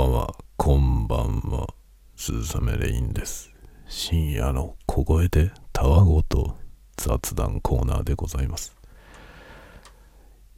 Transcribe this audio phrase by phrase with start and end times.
[0.00, 1.66] ばんは、こんばんは。
[2.16, 3.52] 鈴雨レインです。
[3.86, 6.56] 深夜の小声でたわごと
[6.96, 8.74] 雑談コーナーでございます。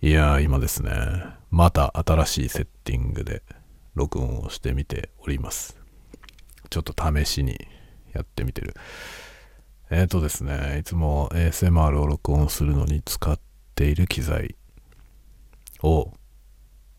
[0.00, 0.92] いやー、今ですね、
[1.50, 3.42] また新しいセッティングで
[3.96, 5.76] 録音をしてみております。
[6.70, 7.58] ちょっと試しに
[8.12, 8.76] やってみてる。
[9.90, 13.36] えーとですね、いつも ASMR を録音するのに使っ
[13.74, 14.54] ている機材
[15.82, 16.12] を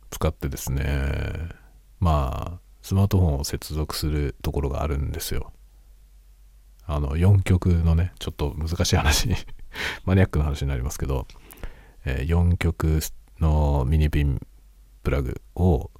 [0.09, 1.62] 使ってですね、
[2.03, 5.53] まあ、スマートフォンを接続するところがあるんですよ。
[6.85, 9.29] あの、4曲のね、ちょっと難しい話、
[10.03, 11.27] マニアックな話になりますけど、
[12.03, 12.99] えー4曲
[13.39, 14.45] のミニピン
[15.01, 15.91] プラグを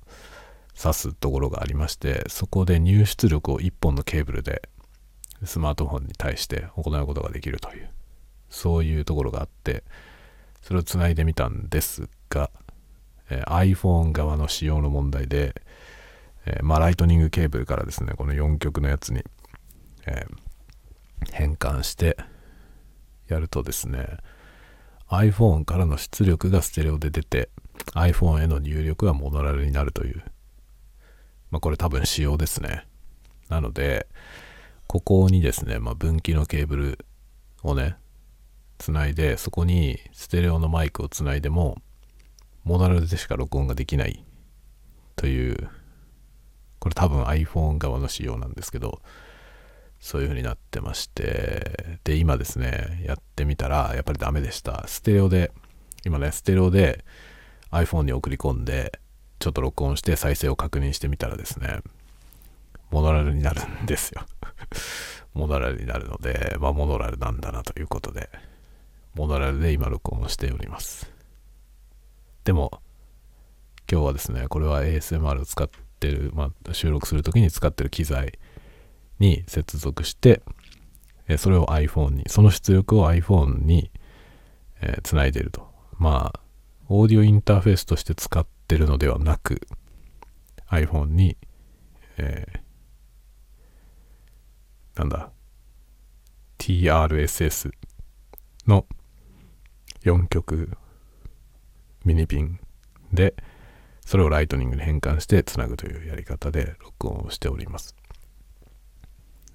[0.75, 4.67] 挿すところがありまして、そこで入出力を1本のケーブルで
[5.45, 7.89] スマートフォンに対して行うことができるという、
[8.49, 9.85] そういうところがあって、
[10.61, 12.51] それをつないでみたんですが、
[13.29, 15.61] えー iPhone 側の仕様の問題で、
[16.45, 19.23] えーまあ、ライトニングケーブルからですね、この4極のやつに、
[20.05, 20.43] えー
[21.31, 22.17] 変換して
[23.27, 24.17] やるとですね、
[25.09, 27.49] iPhone からの出力がステレオで出て、
[27.93, 30.23] iPhone への入力がモノラルになるという、
[31.51, 32.85] まあ、これ多分仕様ですね。
[33.49, 34.07] なので、
[34.87, 37.05] ここにですね、まあ、分岐のケーブル
[37.63, 37.95] をね、
[38.77, 41.77] つないで、そこにステレオのマイクをつないでも、
[42.63, 44.23] モノラルでしか録音ができない
[45.15, 45.69] という、
[46.83, 48.99] これ多分 iPhone 側の仕様なんですけど、
[50.01, 54.83] そういう風になってまして、で、今ですね、やってみたら、やっぱりダメでした。
[54.85, 55.53] ステレオで、
[56.03, 57.05] 今ね、ステレオで
[57.71, 58.99] iPhone に送り込んで、
[59.39, 61.79] ちょっと録音して再生を確認してみたらですね、
[62.91, 64.25] モノラルになるんですよ。
[65.33, 68.29] モノラルになるので、まあ、モノラルなんだなということで、
[69.13, 71.09] モノラルで今録音しております。
[72.43, 72.81] でも、
[73.89, 75.79] 今日はですね、これは ASMR を使って
[76.09, 78.39] る、まあ、収録するときに使ってる機材
[79.19, 80.41] に接続して、
[81.27, 83.91] えそれを iPhone に、その出力を iPhone に、
[84.81, 85.71] えつないでると。
[85.97, 86.39] まあ、
[86.89, 89.61] オーディオインターフェースとして使ってるのではなく、
[90.69, 91.37] iPhone に、
[92.17, 92.63] えー
[94.95, 95.31] なんだ、
[96.59, 97.71] TRSS
[98.67, 98.85] の
[100.03, 100.69] 4曲
[102.05, 102.59] ミニピン
[103.11, 103.33] で、
[104.05, 107.95] それをライトニングに変換してつなぐというやり方で録音をしております。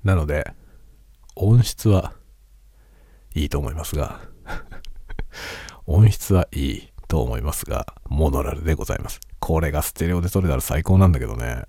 [0.05, 0.53] なので、
[1.37, 2.15] 音質は
[3.35, 4.21] いいと思いますが、
[5.87, 9.21] 音質はいいと思いますが、モノラルでございます。
[9.39, 11.63] これがステレオで撮れたら最高なんだけどね。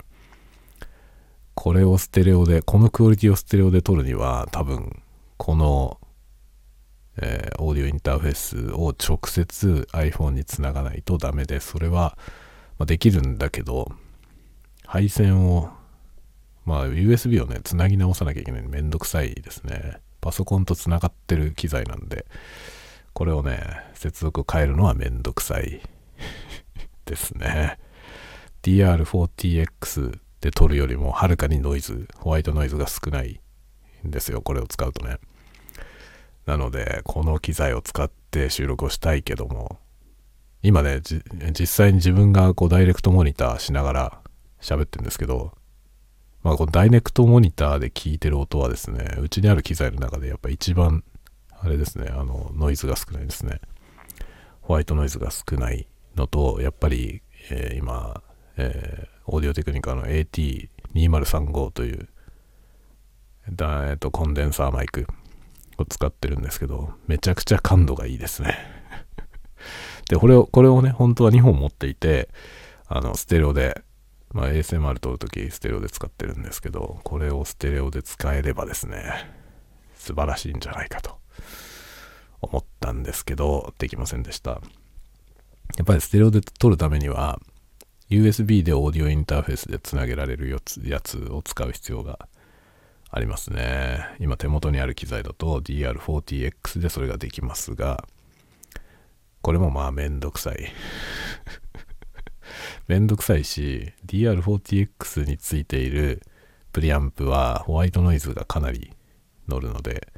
[1.54, 5.02] これをステレオで、このクオリティをステレオで撮るには、多分、
[5.36, 6.00] この、
[7.18, 12.16] えーオーディオインターフェースを直接 iPhone につながないとダメで、それは、
[12.80, 13.92] まあ、できるんだけど、
[14.86, 15.68] 配線を、
[16.64, 19.98] まあ USB をね、つなぎ直さなきゃいけないめんどくさいですね。
[20.22, 22.24] パソコンとつながってる機材なんで、
[23.12, 23.60] これをね、
[23.92, 25.82] 接続変えるのはめんどくさい
[27.04, 27.78] ですね。
[28.62, 33.42] DR40X で撮るよりもはるかにノイズ、ホワイトノイズが少ない
[34.08, 35.18] んですよ、これを使うとね。
[36.46, 39.78] なので、この機材を使って収録をしたいけども、
[40.62, 41.00] 今ね、
[41.58, 44.18] 実際に自分がこうダイレクトモニターしながら
[44.60, 45.52] 喋ってるんですけど、
[46.42, 51.02] まあこのダイレクトモニターで聞いてる音はですね、うちにある機材の中でやっぱ一番、
[51.62, 53.60] あれですね、あの、ノイズが少ないですね。
[54.60, 58.22] ホワイトノイズが少ないのと、やっぱり、えー今、
[58.56, 62.08] えーオーディオテクニカの AT2035 という、
[63.52, 65.06] だえーとコンデンサーマイク
[65.78, 68.79] を使ってるんですけど、めちゃくちゃ感度がいいですね。
[70.10, 72.28] で、これを、これをね、本当は2本持っていて、
[72.88, 73.80] あの、ステレオで、
[74.32, 79.30] まあ ASMR 撮るときステレオで使ってるんですけど、これをステレオで使えればですね、
[79.94, 81.16] 素晴らしいんじゃないかと
[82.42, 84.50] 思ったんですけど、できませんでした。
[84.50, 84.58] や
[85.82, 87.38] っぱりステレオで撮るためには、
[88.08, 92.28] USB でオーディオインターフェースでつなげられるやつやつを使う必要が
[93.10, 94.00] ありますね。
[94.18, 98.04] 今手元にある機材だと DR40X でそれができますが、
[99.42, 100.72] これもまあめんどくさい。
[102.88, 106.22] めんどくさいし、DR40X についている
[106.72, 108.92] プリアンプはホワイトノイズがかなり
[109.48, 110.12] 乗るので、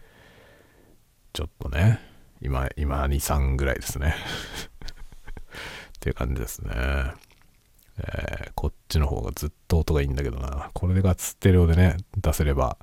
[1.33, 2.01] ちょっとね、
[2.41, 4.15] 今、今2、3ぐらいですね。
[5.97, 6.73] っていう感じですね。
[6.75, 10.71] えーこっちの方がずっと音がいいんだけどな。
[10.73, 12.77] これがステレオでね、出せれば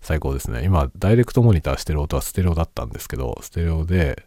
[0.00, 0.62] 最高ですね。
[0.64, 4.24] 今、ダイレクトモニターしてる音はステレオだったんですけど、ステレオで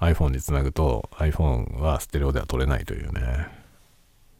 [0.00, 3.48] iPhone につなぐと iPhone はステレオでは撮れないというね、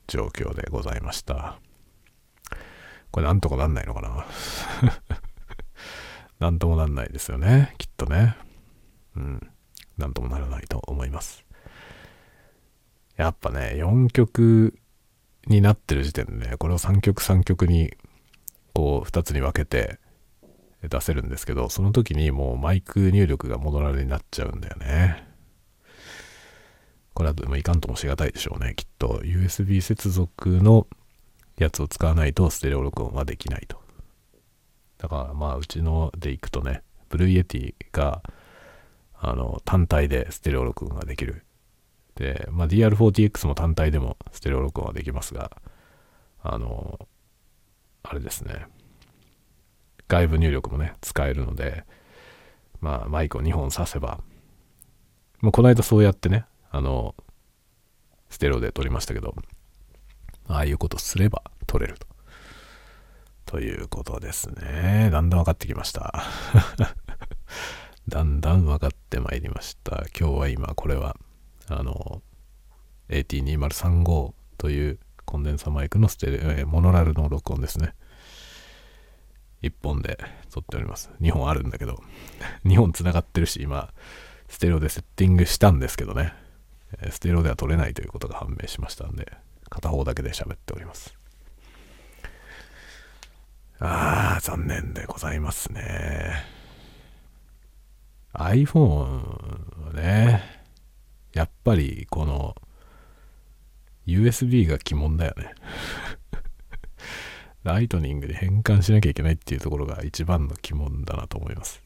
[0.07, 1.59] 状況でございました。
[3.11, 4.27] これなんとかなんないのかな？
[6.41, 8.37] なんともなんないですよね、きっとね。
[9.17, 9.51] うん。
[9.99, 11.45] なんともならないと思います。
[13.17, 14.79] やっぱね、4曲
[15.47, 17.93] になってる時点でね、これを3曲3曲に
[18.73, 19.99] こう2つに分けて
[20.83, 25.30] 出せるんですけど、その時にもうマイク入力がモノラルになっちゃうんだよね。
[27.21, 29.21] これはでもいかんともしがたいでしょうね、きっと。
[29.23, 30.87] USB 接続の
[31.59, 33.79] やつを使わないとステレオ録音はできないと。
[34.97, 38.23] だからまあうちので行くとね、 Blue Yeti が
[39.19, 41.45] あの単体でステレオ録音ができる。
[42.15, 45.51] で、まあ、DR40X も単体でもステレオ録音はできますが、
[46.43, 47.07] あの、
[48.03, 48.65] あれですね、
[50.09, 51.85] 外部入力もね、使えるので、
[52.81, 54.21] まあ、マイクを2本挿せば、
[55.43, 57.15] もうこの間そうやってね、あの、
[58.29, 59.35] ステレオで撮りましたけど、
[60.47, 62.07] ああいうことすれば撮れると。
[63.47, 65.11] ということですね。
[65.11, 66.25] だんだん分かってきました。
[68.09, 70.05] だんだん分かってまいりました。
[70.19, 71.17] 今日は今これは
[71.69, 72.23] あの
[73.09, 77.95] AT2035 というコンデンサマイクのステレえモノラルの録音ですね。
[79.63, 80.19] 1本で
[80.51, 81.11] 撮っております。
[81.21, 82.03] 2本あるんだけど、
[82.65, 83.93] 2本つながってるし、今、
[84.49, 86.33] ステレオでセッティングしたんですけどね、
[87.11, 89.33] ステレオでは撮れないということが判明しましたんで、
[89.69, 91.15] 片方だけで喋っております。
[93.79, 96.45] ああ、残念でございますね。
[98.35, 100.61] iPhone はね。
[101.33, 102.57] やっぱりこの
[104.07, 105.55] USB が鬼門だよね
[107.63, 111.83] ライトニングで変換しなきゃいけないっていうところが一番の鬼門だなと思います。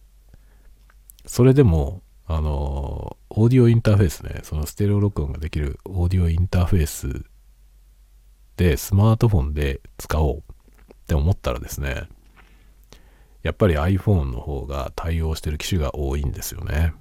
[1.27, 7.25] それでも、あの、オーディオインターフェースね、そのステレオ録音ができるオーディオインターフェース
[8.57, 10.43] でスマートフォンで使おうっ
[11.09, 12.05] て思ったらですね、
[13.43, 16.95] やっぱり iPhone の方が対応してる機種が多いんですよね。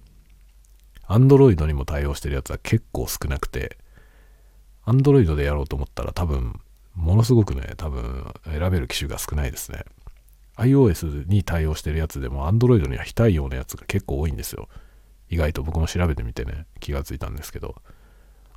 [1.08, 3.78] Android にも対応してるやつは結構少なくて、
[4.88, 6.60] Android でやろうと思ったら多分、
[6.96, 9.84] ものすごくね、多分選べる機種が少ないですね。
[10.58, 14.68] iOS に対応してるやつでも Android には非対応のやつが結構多いんですよ。
[15.30, 17.82] 意外と僕も調べてみてね、気がついたんですけど、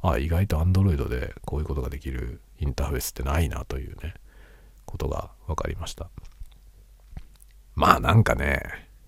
[0.02, 4.14] あ、意外と Android でこういうことができるインターフェースってないなというね、
[4.84, 6.10] ことが分かりました。
[7.74, 8.62] まあなんかね、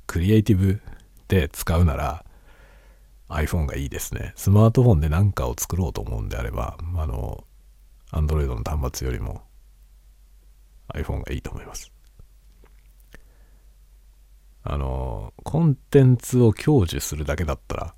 [0.06, 0.80] クリエイティブ
[1.28, 2.24] で使うなら、
[3.28, 4.32] iPhone がいいですね。
[4.36, 7.44] スマートフォンで何かを作ろうと思うんであれば、あの、
[8.12, 9.42] Android の端末よりも
[10.94, 11.92] iPhone がいいと思います。
[14.70, 17.94] あの、コンテンツを享受するだけだったら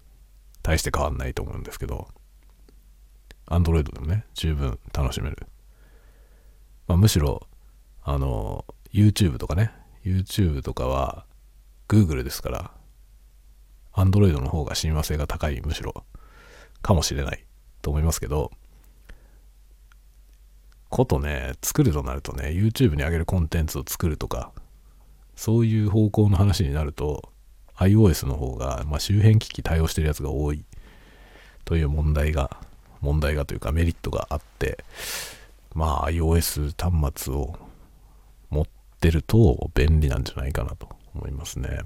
[0.62, 2.06] 大して変わんないと思うんですけど、
[3.46, 5.48] Android でもね、十分楽しめる。
[6.86, 7.48] まあ、むしろ、
[8.04, 9.72] あの、YouTube とかね、
[10.04, 11.26] YouTube とかは
[11.88, 12.70] Google ですから、
[13.92, 16.04] Android の方が親和性が高い、むしろ、
[16.82, 17.44] かもしれない
[17.82, 18.52] と思いますけど、
[20.88, 24.52] ことね、作るとなるとね、YouTube に上げるコンテンツを作るとか、
[25.40, 27.32] そういう方向の話になると、
[27.76, 30.66] iOS の方が、まあ、周辺機器対応してるやつが多い
[31.64, 32.58] という問題が、
[33.00, 34.84] 問題がというかメリットがあって、
[35.74, 37.58] まあ iOS 端末を
[38.50, 38.66] 持っ
[39.00, 41.80] てると便利なんじゃないかなと思いますね。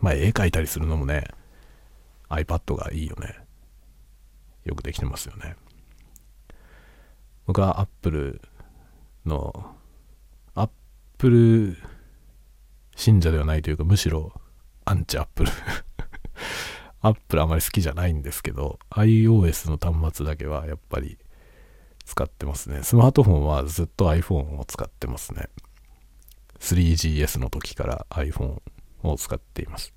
[0.00, 1.24] まあ絵描いたりするのもね、
[2.30, 3.36] iPad がいいよね。
[4.64, 5.54] よくできてますよね。
[7.44, 8.40] 僕は Apple
[9.26, 9.66] の、
[10.54, 11.76] Apple
[12.96, 14.32] 信者ではないというか、むしろ
[14.84, 15.48] アンチ Apple。
[17.02, 21.18] Apple あまり好きじゃないんですけど、iOS の端末だけはやっぱり
[22.04, 22.82] 使ってますね。
[22.82, 25.48] スマートフォンはずっと iPhone を使ってますね。
[26.58, 28.60] 3GS の時から iPhone
[29.02, 29.92] を使っています。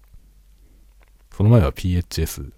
[1.36, 2.52] その前は PHS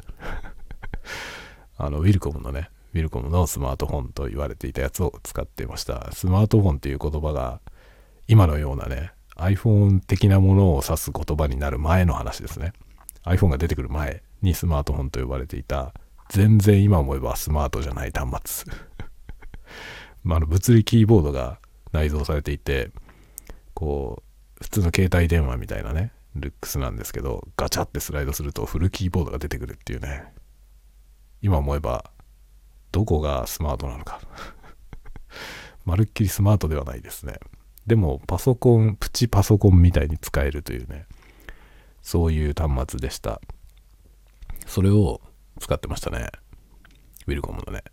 [1.77, 6.11] あの、ウィルコムのね、ウィルコムのスマートフォンと言われていたやつを使っていました。
[6.11, 7.61] スマートフォンっていう言葉が
[8.27, 12.73] 今のようなね、iPhone 的なものを指す言葉になる前の話ですね。
[13.25, 15.93] iPhone が出てくる前にスマートフォンと呼ばれていた、
[16.29, 18.73] 全然今思えばスマートじゃない端末。
[20.23, 21.59] まあ、の物理キーボードが
[21.91, 22.91] 内蔵されていて、
[23.73, 24.23] こ
[24.59, 30.23] う、普通の携帯電話みたいなね、ルックスなんですけど、ガチャってスライドするとフルキーボードが出てくるっていうね。
[31.41, 32.11] 今思えば、
[32.91, 34.21] どこがスマートなのか。
[35.85, 37.39] まるっきりスマートではないですね。
[37.91, 41.07] でも、パソコン、プチパソコンみたいに使えるというね、
[42.01, 43.41] そういう端末でした。
[44.65, 45.19] それを
[45.59, 46.29] 使ってましたね。
[47.27, 47.83] ウィルコムのね。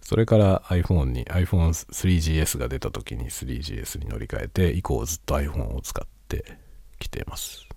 [0.00, 6.58] それから iPhone に iPhone3GS が出た時に 3GS に乗り換えて以降ずっと iPhone を使って
[6.98, 7.68] きています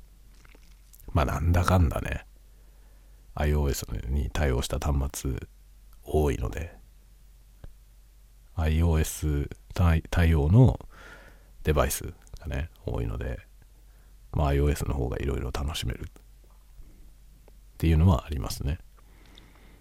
[1.13, 2.25] まあなんだかんだね
[3.35, 5.35] iOS に対応した端末
[6.03, 6.75] 多いので
[8.57, 10.79] iOS 対応の
[11.63, 13.39] デバイスがね多いので、
[14.31, 16.05] まあ、iOS の方がいろいろ楽しめるっ
[17.77, 18.79] ていうのはありますね。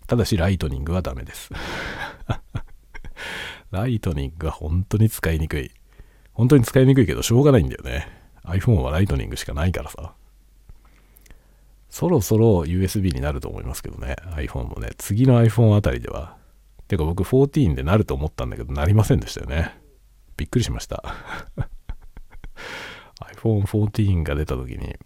[0.06, 1.50] ただしライトニングはダメです。
[3.70, 5.70] ライトニングは本当に使いにくい。
[6.32, 8.08] 本当に使いにくいけどしょうがないんだよね。
[8.44, 10.14] iPhone はライトニングしかないからさ。
[11.90, 14.92] そろそろ USB になると思いますけどね iPhone もね。
[14.96, 16.37] 次の iPhone あたりでは
[16.88, 19.78] てか僕14でなると思ったんだけどなりませんでしたよね。
[20.36, 21.04] びっくりしました。
[23.34, 24.96] iPhone 14が出た時に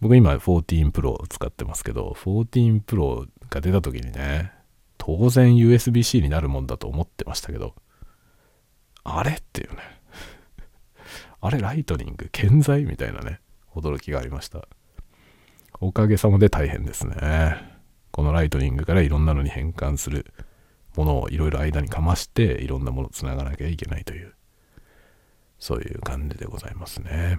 [0.00, 4.52] 僕今14 Pro を使ってますけど14 Pro が出た時にね
[4.96, 7.74] 当然 USB-C になるもんだと思ってましたけど
[9.04, 9.78] あれっていうね。
[11.40, 13.40] あれライトニング健在みたいなね
[13.74, 14.66] 驚きがありました。
[15.80, 17.78] おかげさまで大変ですね。
[18.10, 20.26] このライトニングからいろんなのに変換する。
[20.98, 24.34] ものをいろいろ間にかましていろんなものをつながなきゃいけないという
[25.60, 27.38] そういう感じでございますね。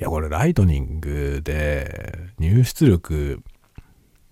[0.00, 3.42] いやこれライトニングで入出力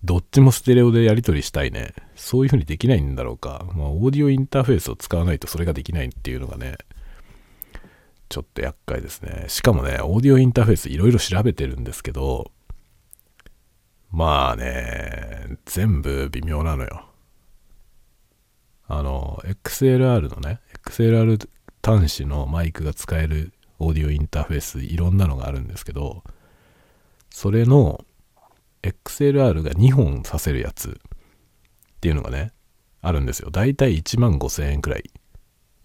[0.03, 1.93] どっちもステレオでやり取りしたいね。
[2.15, 3.65] そういう風にできないんだろうか。
[3.73, 6.75] まあオーディオインターフェースを使わないとそれができないっていうのがね
[8.27, 9.45] ちょっと厄介ですね。
[9.47, 12.51] しかもねオーディオインターフェースいろいろ調べてるんですけど
[14.11, 17.05] まあね、全部微妙なのよ。
[18.87, 21.47] あの、XLR のね、XLR
[21.83, 26.23] 端子のマイクが使えるオーディオインターフェースいろんなのがあるんですけど、
[27.29, 28.05] それの
[28.81, 30.93] XLR が2本させるやつっ
[32.01, 32.53] ていうのがね、
[33.01, 33.51] あるんですよ。
[33.51, 35.03] だいたい1万5000円くらい。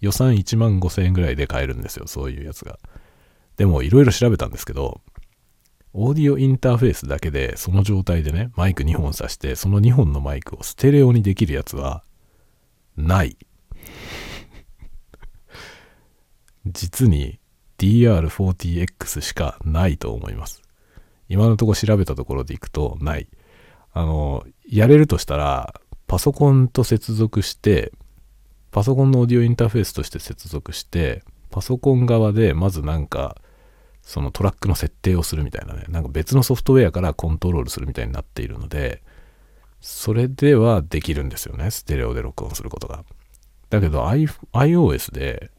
[0.00, 2.06] 予算1万5000円くらいで買えるんですよ。
[2.06, 2.78] そういうやつが。
[3.56, 5.00] でもいろいろ調べたんですけど、
[5.94, 12.02] オーディオインターフェースだけでその状態でね、マイク2本挿して、その2本のマイクをステレオにできるやつは、
[12.96, 13.36] ない。
[16.66, 17.40] 実に
[17.78, 20.62] DR40X しかないと思います。
[21.28, 23.28] 今のとこ調べたところでいくとない。
[23.92, 27.92] あの、やれるとしたら、パソコンと接続して、
[28.70, 33.36] パソコンのオーディオインターフェースとして接続して、パソコン側でまずなんか
[34.02, 39.02] そのトラックの設定をするみたいなね、なんか別のソフトウェアからコントロールするみたいになっているので、
[39.80, 43.04] それではできるんですよね、ステレオで録音することが。
[43.70, 45.50] だけど、I、iOS で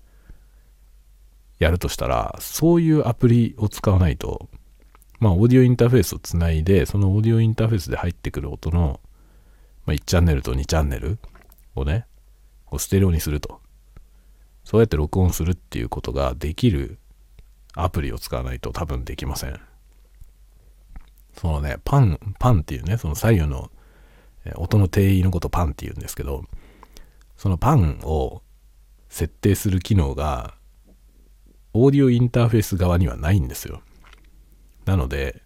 [1.60, 4.50] やるとしたら、そういうアプリを使わないと、
[5.20, 9.00] まあ、オーディオインターフェースをつないで、そのオーディオインターフェースで入ってくる音の、
[9.86, 11.18] まあ、1チャンネルと2チャンネル
[11.76, 12.06] をね、
[12.66, 13.62] こうステレオにすると。
[14.64, 17.00] そうやって録音するっていうことができる
[17.76, 19.60] アプリを使わないと多分できません。
[21.38, 23.72] そのね、パン、パンっていうね、その左右の
[24.56, 26.46] 音の定位のことパンって言うんですけど、
[27.38, 28.42] そのパンを
[29.10, 30.56] 設定する機能が、
[31.74, 33.82] オーディオインターフェース側にはないんですよ。
[34.86, 35.42] なので、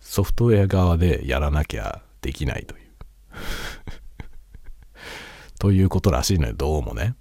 [0.00, 2.86] ソフトウェア側でやらなきゃできないという。
[5.58, 7.14] ということらしいのよ、どうもね。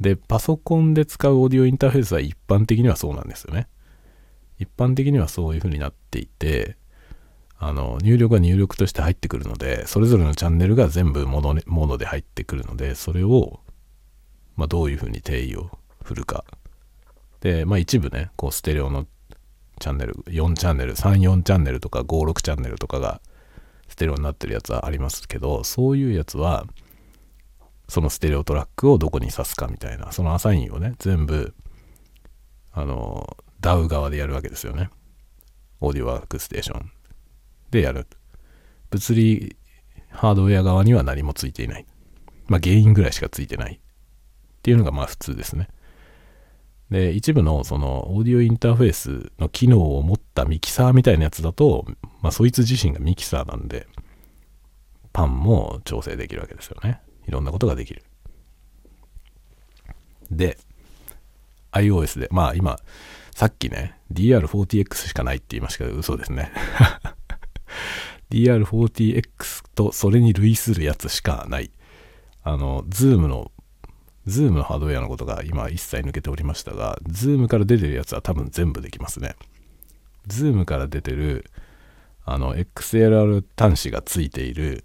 [0.00, 3.68] で、パソコンで使うオーディオインターフェースは一般的にはそうなんですよね。
[4.58, 6.76] 一般的にはそういう風になっていて、
[7.58, 13.60] あの、入力が入力として入ってくるので、それぞれのチャンネルが全部モノモノで入ってくるので、それを、
[14.56, 16.44] まあ、どういう風に定義を振るか。
[17.40, 19.06] で、まあ一部ね、こうステレオの
[19.80, 23.20] チャンネル、4チャンネル、3、4チャンネルとか5、6チャンネルとかが
[23.88, 26.66] ステレオになってるやつはありますけど、そういうやつは、
[27.88, 31.54] そのステレオトラックをどこに挿すかみたいな、そのアサインをね、全部、
[32.72, 34.90] あの、DAW 側でやるわけですよね。
[35.80, 36.90] オーディオワークステーション
[37.70, 38.06] でやる。
[38.90, 39.56] 物理
[40.10, 41.86] ハードウェア側には何もついていない。
[42.46, 43.74] まあ原因ぐらいしかついてない。
[43.74, 43.78] っ
[44.62, 45.68] ていうのがまあ普通ですね。
[46.90, 51.84] で、一部のそのオーディオインターフェースの機能を持ったミキサーみたいなやつだと、
[52.22, 53.86] まあそいつ自身がミキサーなんで、
[55.12, 57.00] パンも調整できるわけですよね。
[57.26, 58.02] いろんなことができる。
[60.30, 60.58] で、
[61.72, 62.78] iOS で、まあ今、
[63.34, 66.50] さっきね、DR40X しかないって言いましたけど、嘘ですね。
[68.30, 71.70] DR40X とそれに類するやつしかない。
[72.42, 73.52] あの、Zoom の、
[74.26, 79.36] Zoom のハードウェアのことが今一切抜けておりましたが、Zoom から出てるやつは多分全部できますね。
[80.28, 81.50] Zoom から出てる、
[82.24, 84.84] あの、XLR 端子がついている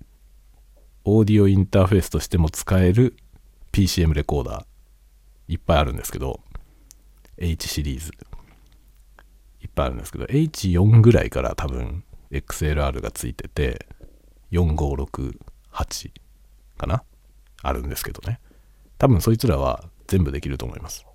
[1.04, 3.16] オーディオインターフェースとしても使える
[3.72, 4.66] PCM レコーダー
[5.48, 6.42] いっぱいあるんですけど
[7.38, 8.12] H シリーズ。
[9.62, 13.86] いっぱいあるんですけど H4 ぐらいから多分 XLR がついてて
[14.52, 16.12] 4568
[16.78, 17.04] かな？
[17.62, 18.40] あるんですけどね。
[18.98, 21.06] 多分そいつらは全部できると思います。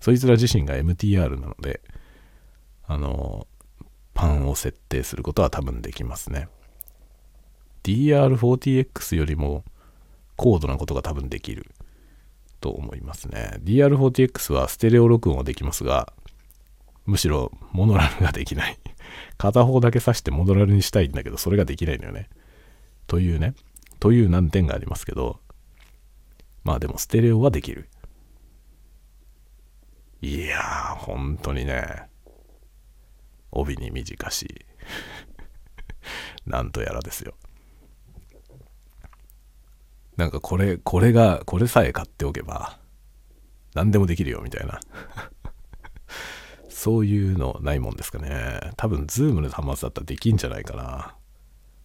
[0.00, 1.80] そいつら自身が MTR なので
[2.86, 3.46] あの
[4.14, 6.48] パンを設定することは多分できますね。
[7.88, 9.64] DR40X よりも
[10.36, 11.70] 高度なことが多分できる
[12.60, 13.60] と思いますね。
[13.64, 16.12] DR40X はステレオ録音はできますが
[17.06, 18.78] むしろモノラルができない。
[19.38, 22.28] 片方だけ挿してモノラルにしたいんだけどそれができないのよね。
[23.06, 23.54] というね。
[24.00, 25.40] という難点がありますけど
[26.64, 27.88] まあでもステレオはできる。
[30.20, 32.02] いやー本当にね。
[33.50, 34.66] 帯に短し。
[36.44, 37.34] なんとやらですよ。
[40.18, 42.76] なんかこれこれがこれさえ買っておけば
[43.74, 44.80] 何でもできるよみたいな。
[46.68, 48.72] そういうのないもんですかね。
[48.76, 51.14] 多分 Zoomの端末だったらできんじゃないかな。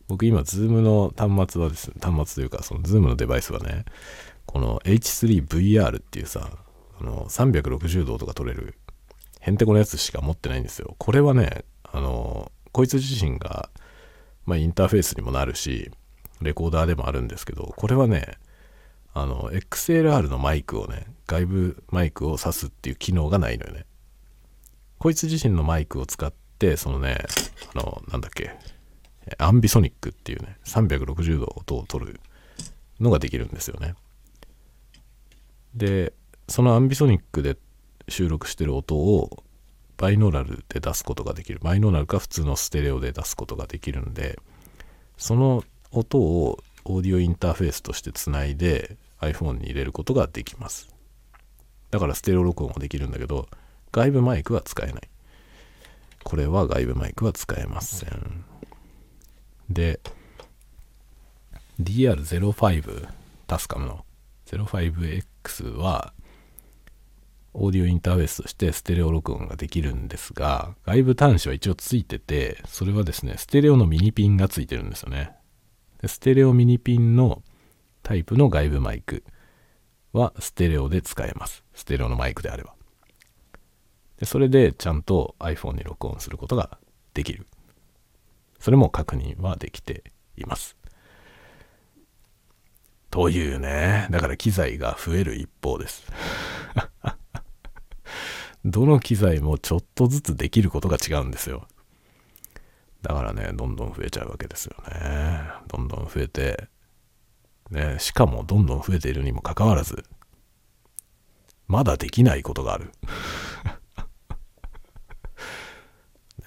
[0.08, 3.86] 僕今 Zoomの端末はですね端末というかその Zoomのデバイスはね
[4.48, 6.50] この H3VR っていうさ
[7.00, 8.76] あの360度とか撮れる
[9.42, 10.96] へんてこのやつしか持ってないんですよ。
[10.98, 13.70] これはねあのこいつ自身が、
[14.46, 15.92] まあ、インターフェースにもなるし
[16.42, 18.38] レコーダーでもあるんですけどこれはね
[19.14, 23.86] あの XLR のマイクをね外部マイクを挿すっていう機能がないのよね。
[24.98, 27.18] こいつ自身のマイクを使ってそのね
[27.76, 28.58] あのなんだっけ
[29.38, 32.20] アンビソニックっていうね360度音を取る
[33.00, 33.96] のができるんですよね。
[35.76, 36.14] で
[36.48, 37.58] そのアンビソニックで
[38.10, 39.44] 収録してる音を
[39.98, 41.60] バイノーラルで出すことができる。
[41.62, 44.40] バイノーラルか普通のステレオで出すことができるんで
[45.18, 45.64] その
[45.94, 50.90] 音をオーディオインターフェースとしてつないで iPhone に入れることができます。
[51.92, 53.48] だからステレオ録音もできるんだけど
[53.92, 55.02] 外部マイクは使えない。
[56.24, 58.44] これは外部マイクは使えません。
[59.70, 60.00] で
[61.82, 63.08] DR05
[63.48, 64.06] タスカムの。
[64.46, 66.14] 05X は
[67.54, 75.32] オーディオインターフェースとしてステレオ録音ができるんですが外部端子は一応ついててそれはですねステレオのミニピンがついてるんですよね。
[76.08, 77.42] ステレオミニピンの
[78.02, 79.24] タイプの外部マイク
[80.12, 82.74] はステレオで使えますステレオのマイクであれば
[84.18, 86.78] でそれでちゃんと iPhone に録音することが
[87.14, 87.48] できる
[88.60, 90.04] それも確認はできて
[90.38, 90.78] います
[93.14, 94.08] というね。
[94.10, 96.04] だから機材が増える一方です。
[98.66, 101.68] どの機材もちょっとずつできることが違うんですよ。
[103.04, 105.44] だからね、どんどん増えちゃうわけですよね。
[105.68, 106.70] どんどん増えて、
[107.70, 110.06] ね、しかもどんどん増えているにもかかわらず、
[111.68, 112.92] まだできないことがある。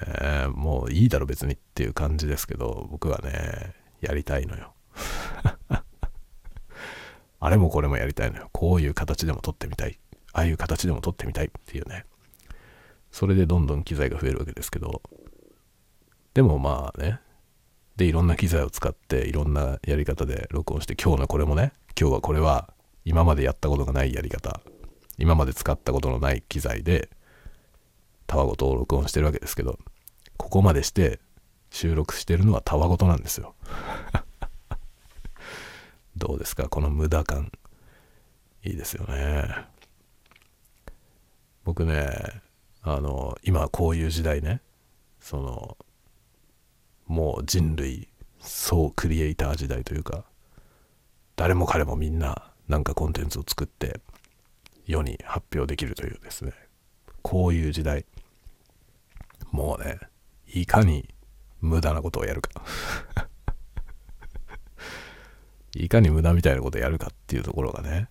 [0.01, 4.75] ね、もういいだろ別にっていう感じですけど、僕はね、やりたいのよ。
[7.39, 8.49] あれもこれもやりたいのよ。
[8.53, 9.99] こういう形でも撮ってみたい。
[10.33, 12.07] ああいう形でも撮ってみたいっていうね。
[13.11, 15.03] それでどんどん機材が増えるわけですけど、
[16.37, 17.19] でもまあね、
[17.97, 22.75] で、いろんな機材を使って、いろんなやり方で録音して、今日のこれもね、今日はこれは
[23.07, 24.61] 今までやったことがないやり方、
[25.17, 27.09] 今まで使ったことのない機材で、
[28.27, 29.79] たわごとを録音してるわけですけど、
[30.37, 31.21] ここまでして
[31.71, 33.55] 収録してるのはたわごとなんですよ。
[36.19, 36.69] どうですか？
[36.69, 37.51] この無駄感。
[38.63, 39.65] いいですよね。
[41.65, 42.43] 僕ね、
[42.83, 44.61] あの、今こういう時代ね、
[45.19, 45.79] その、
[47.07, 48.09] もう人類
[48.41, 50.25] 総クリエイター時代というか、
[51.37, 54.01] 誰も彼もみんななんかコンテンツを作って
[54.87, 56.53] 世に発表できるというですね、
[57.23, 58.05] こういう時代。
[59.53, 59.99] もうね、
[60.49, 61.15] いかに
[61.61, 62.51] 無駄なことをやるか。
[65.75, 68.09] いかに無駄みたいなことをやるかっていうところがね、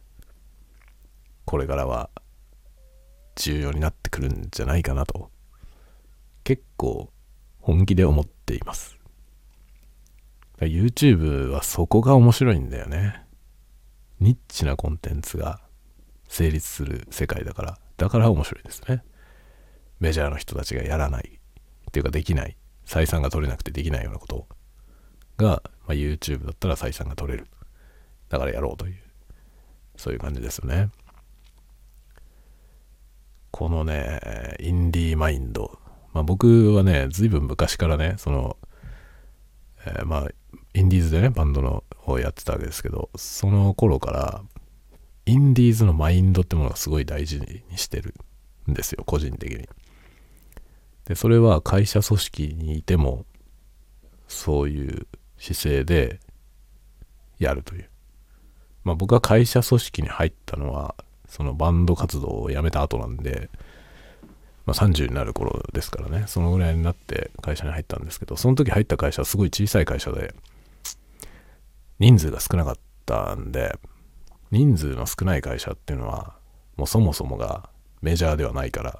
[1.46, 2.10] これからは
[3.36, 5.32] 重要になってくるんじゃないかなと、
[6.44, 7.12] 結構
[7.60, 8.98] 本気で思っています。
[10.60, 13.26] YouTube はそこが面白いんだよね。
[14.20, 15.60] ニッチなコンテンツが
[16.28, 19.04] 成立する世界だから、だから面白いですね。
[20.00, 21.40] メジャーの人たちがやらない、
[21.90, 24.48] っていうかできない、採算が取れなくてできないようなこと
[25.38, 27.48] が、まあ、YouTube だったら採算が取れる。
[28.30, 28.98] だからやろうという、
[29.98, 30.90] そういう感じですよね。
[33.52, 35.80] このね、インディーマインド。
[36.16, 38.56] まあ僕はね、随分昔からね、その、
[39.86, 40.28] えー、まあ、
[40.74, 44.42] インディーズでね、バンドのをやってたわけですけど、その頃から、
[45.26, 48.16] インディーズのマインドってものがすごい大事にしてる
[48.72, 49.68] んですよ、個人的に。
[51.04, 53.26] で、それは会社組織にいても、
[54.30, 56.22] そういう姿勢で
[57.40, 57.90] やるという。
[58.86, 60.96] まあ僕は会社組織に入ったのは、
[61.28, 63.50] そのバンド活動を辞めた後なんで、
[64.66, 70.34] まあ、30になる頃ですからね、そのぐらいになって会社に入ったんですけど、その時入った会社はすごい小さい会社で、
[72.00, 72.76] 人数が少なかっ
[73.06, 73.78] たんで、
[74.52, 76.36] 人数の少ない会社っていうのは、
[76.78, 77.70] もうそもそもが
[78.02, 79.00] メジャーではないから、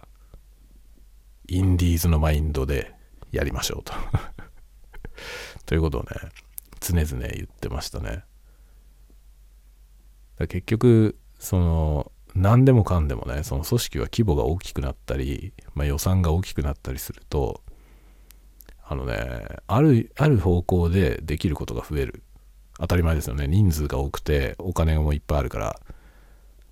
[1.48, 2.94] インディーズのマインドで
[3.32, 3.94] やりましょうと。
[5.66, 6.10] ということをね、
[6.80, 8.24] 常々言ってましたね。
[10.38, 17.62] 結局、その、何でもかんでもね、その組織は規模が大きくなったり、まあ、予算が大きくなったりすると、
[18.84, 22.24] あのね、ある、ある方向でできることが増える。
[22.78, 23.48] 当たり前ですよね。
[23.48, 25.80] 人数が多くて、お金もいっぱいあるから、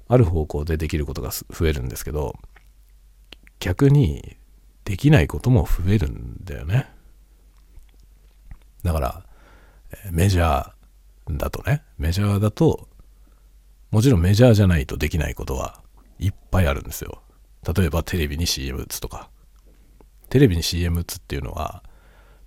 [0.09, 2.35] ある方向でできることが増えるんですけど、
[3.59, 4.35] 逆に
[4.83, 6.89] できないことも増えるんだよね。
[8.83, 9.25] だから、
[10.11, 12.89] メジャーだとね、メジャーだと、
[13.93, 15.79] もちろんメジャーじゃないとできないことは
[16.17, 17.21] いっぱいあるんですよ。
[17.75, 19.29] 例えばテレビに CM 打つとか。
[20.29, 21.83] テレビに CM 打つっていうのは、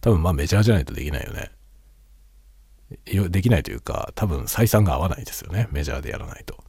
[0.00, 1.52] 多分まあメジャーじゃないとできないよね。
[3.30, 5.68] できないというか、多分採算が合わないですよね。
[5.70, 6.64] メジャーでやらないと。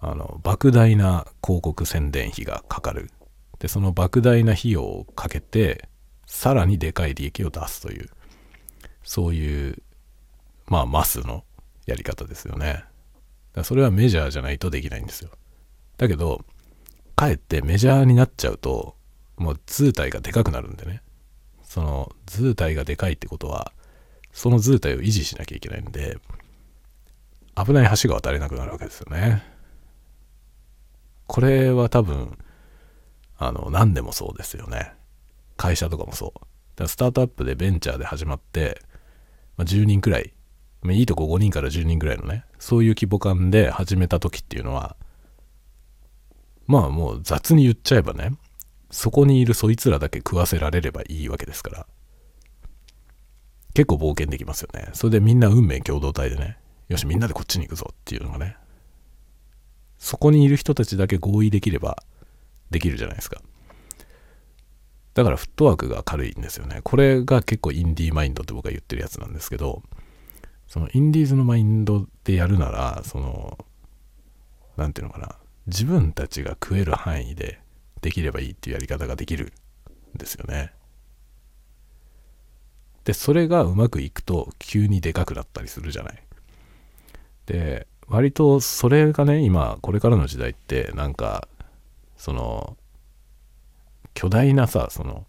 [0.00, 3.12] あの、莫大な広告宣伝費がかかる。
[3.60, 5.88] で、その莫大な費用をかけて、
[6.26, 8.10] さらにでかい利益を出すという、
[9.04, 9.80] そういう、
[10.66, 11.44] まあ、マスの
[11.86, 12.86] やり方ですよね。
[13.54, 15.30] だそれはメジャーじゃないとできないんですよ。
[15.96, 16.44] だけど、
[17.16, 18.96] かえってメジャーになっちゃうと、
[19.36, 21.02] もう図体がでかくなるんでね。
[21.62, 23.72] その図体がでかいってことは、
[24.32, 26.18] その図体を維持しなきゃいけないんで、
[27.56, 29.42] 危ない橋が渡れなくなるわけですよね。
[31.26, 32.36] これは多分、
[33.38, 34.92] あの、何でもそうですよね。
[35.56, 36.30] 会社とかもそう。
[36.30, 36.46] だか
[36.78, 38.80] らスタートアップでベンチャーで始まって、
[39.56, 40.32] まあ、10人くらい、
[40.92, 44.96] いいとこ5人から10人くらいのね、そういう規模感で始めた時っていうのは、
[46.66, 48.32] まあもう雑に言っちゃえばね、
[48.90, 51.86] そこにいるそいつらだけ食わせられればいいわけですから。
[53.74, 54.90] 結構冒険できますよね。
[54.92, 58.56] それでみんな運命共同体でね、よしみんなでこっちに行くぞっていうのがね、
[59.98, 62.02] そこにいる人たちだけ合意できれば
[62.70, 63.40] できるじゃないですか。
[65.14, 66.80] だからフットワークが軽いんですよね。
[66.84, 69.82] これが結構インディーマインドって僕が言ってるやつなんですけど、
[70.66, 73.58] そのインディーズのマインドでやるなら、その、
[74.76, 77.60] なんていうのかな、自分たちが食える範囲で
[78.00, 79.52] できればいいっていうやり方ができる
[80.14, 80.72] んですよね。
[83.04, 86.22] で、それがうまくいくと急にでかくなったりするじゃない。
[87.46, 91.48] で、割とそれがね、今、これからの時代って、なんか、
[92.16, 92.76] その、
[94.14, 95.26] 巨大なさ、その、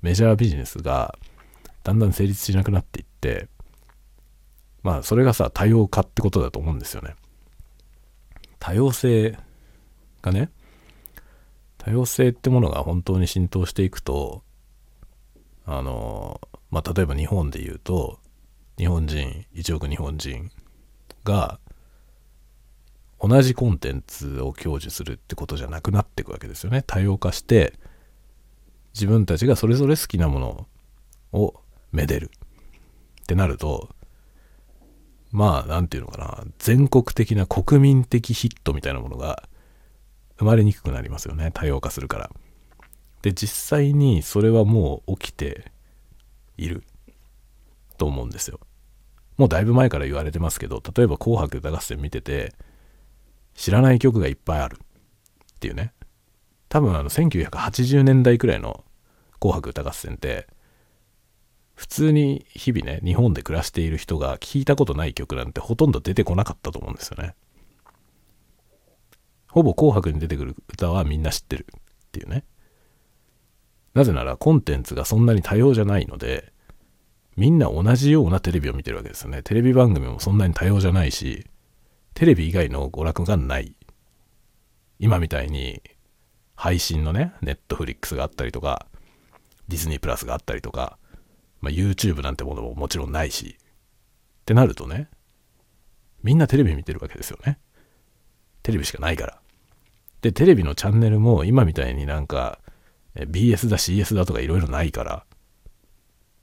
[0.00, 1.18] メジャービジネスが
[1.82, 3.48] だんだん成立しなくなっていって、
[4.88, 7.14] まあ、それがさ、多様化ってことだと思うんですよね。
[8.58, 9.36] 多様性
[10.22, 10.48] がね、
[11.76, 14.42] 多様性ってものが本当に浸透していくと、
[15.66, 18.18] あの、まあ、例えば日本で言うと、
[18.78, 20.50] 日本人、1億日本人
[21.22, 21.60] が、
[23.20, 26.82] 同じコンテンツを享受するってことじゃなくなっていくわけですよね。
[26.86, 27.74] 多様化して、
[28.94, 30.66] 自分たちがそれぞれ好きなもの
[31.32, 31.60] を
[31.92, 32.30] めでる
[33.20, 33.90] ってなると、
[35.30, 39.48] まあ、なんていうのかな、全国的な国民的ヒットみたいなものが
[40.38, 41.50] 生まれにくくなりますよね。
[41.52, 42.30] 多様化するから。
[43.22, 45.70] で、実際にそれはもう起きて
[46.56, 46.84] いる
[47.98, 48.60] と思うんですよ。
[49.36, 52.54] もうだいぶ前から言われてますけど、例えば紅白歌合戦見てて、
[53.54, 55.92] 知らない曲がいっぱいあるっていうね。
[56.68, 58.84] 多分あの1980年代くらいの
[59.40, 60.46] 紅白歌合戦って、
[61.78, 67.36] 普通に日々ね、日本で暮らしている人が聞いたことない曲なんてほとんど出てこなかったと思うんですよね。
[69.46, 72.42] ほぼ紅白に出てくる歌はみんな知ってるっていうね。
[73.94, 76.52] なぜならコンテンツがそんなに多様じゃないので、
[77.36, 79.44] みんな同じようなテレビを見てるわけですよね。
[79.44, 81.46] テレビ番組もそんなに多様じゃないし、
[82.14, 83.76] テレビ以外の娯楽がない。
[84.98, 85.80] 今みたいに
[86.56, 88.88] 配信のね、ネットフリックスがあったりとか、
[89.68, 90.98] ディズニープラスがあったりとか、
[91.60, 95.08] まあ、YouTube なんてものももちろんないし、ってなるとね、
[96.22, 97.58] みんなテレビ見てるわけですよね。
[98.62, 99.40] テレビしかないから。
[100.20, 102.60] で、テレビのチャンネルも今みたいになんか、
[103.14, 105.24] BS だ CS だとかいろいろないから、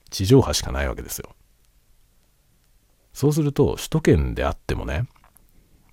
[0.10, 1.36] 地上波しかないわけですよ。
[3.14, 5.08] そうすると首都圏であってもね、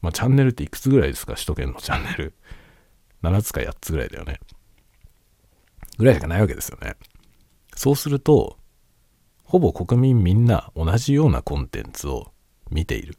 [0.01, 1.35] まあ、チャンネルっていくつぐらいですか？
[1.35, 2.35] 首都圏のチャンネル
[3.23, 4.41] 7つか8つぐらいだよね
[5.97, 6.97] ぐらいしかないわけですよね
[7.77, 8.59] そうすると
[9.53, 12.33] ほぼ国民みんな同じようなコンテンツを
[12.71, 13.19] 見ている。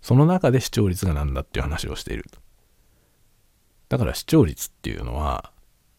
[0.00, 2.24] その中で視聴率が何だっていう話をしている
[3.88, 5.52] だから視聴率っていうのは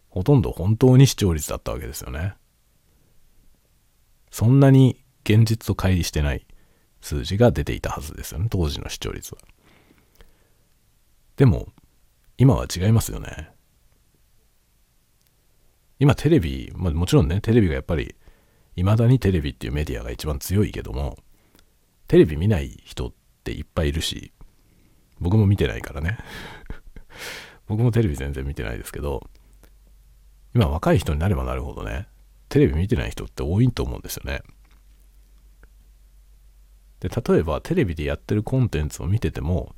[0.10, 2.34] ほとんど本当に視聴率だったわけですよね。
[4.32, 6.46] そんなに現実と乖離してない
[7.00, 8.48] 数字が出ていたはずですよね。
[8.50, 9.40] 当時の視聴率は。
[11.38, 11.70] でも
[12.38, 13.50] 今は違いますよね。
[16.00, 18.14] 今テレビ、まあ、もちろんねテレビがやっぱり
[18.76, 21.18] いまだにテレビっていうメディアが一番強いけども
[22.08, 24.32] テレビ見ない人っていっぱいいるし
[25.20, 26.18] 僕も見てないからね。
[27.68, 29.30] 僕もテレビ全然見てないですけど
[30.54, 32.08] 今若い人になればなるほどね
[32.50, 34.42] テレビ見てない人って多いと思うんですよね。
[37.00, 39.76] で例えばテレビでやってるコンテンツを見てても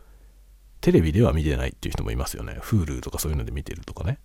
[0.82, 2.60] テレビでは見てないっていう人もいますよね。
[2.62, 4.20] Hulu とかそういうので見てるとかね。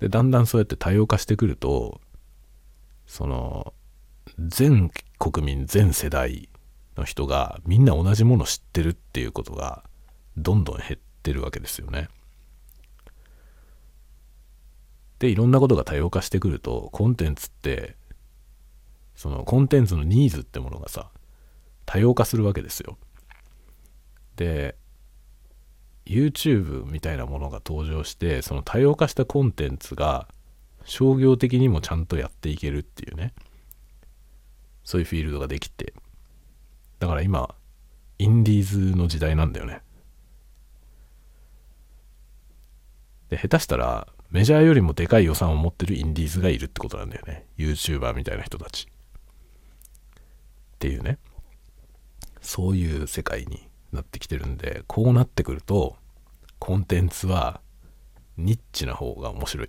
[0.00, 2.00] でだんだんそうやって多様化してくると
[3.08, 3.72] その
[4.38, 6.48] 全国民全世代
[6.96, 9.82] の人がみんな同じもの知ってるっていうことが
[10.36, 12.08] どんどん減ってるわけですよね。
[15.18, 17.96] でいろんなことが多様化してくるとコンテンツって
[19.16, 21.10] そのコンテンツのニーズってものがさ
[21.86, 22.98] 多様化するわけですよ。
[24.36, 24.76] で
[26.04, 30.28] YouTube みたいなものが登場してその多様化したコンテンツが
[30.84, 33.34] 商業的にもちゃんとやっていけるっていうね。
[34.84, 35.92] そういうフィールドができて。
[36.98, 37.54] だから今
[38.18, 39.82] インディーズの時代なんだよね。
[43.28, 47.46] で下手したらメジャーよりもでかい予算を持ってるインディーズがいるってことなんだよね。
[47.58, 48.88] YouTuber みたいな人たち。
[48.88, 48.88] っ
[50.78, 51.18] ていうね。
[52.40, 55.96] そういう世界になってきてるんでこうなってくると
[56.58, 57.60] コンテンツは
[58.36, 59.68] ニッチな方が面白い。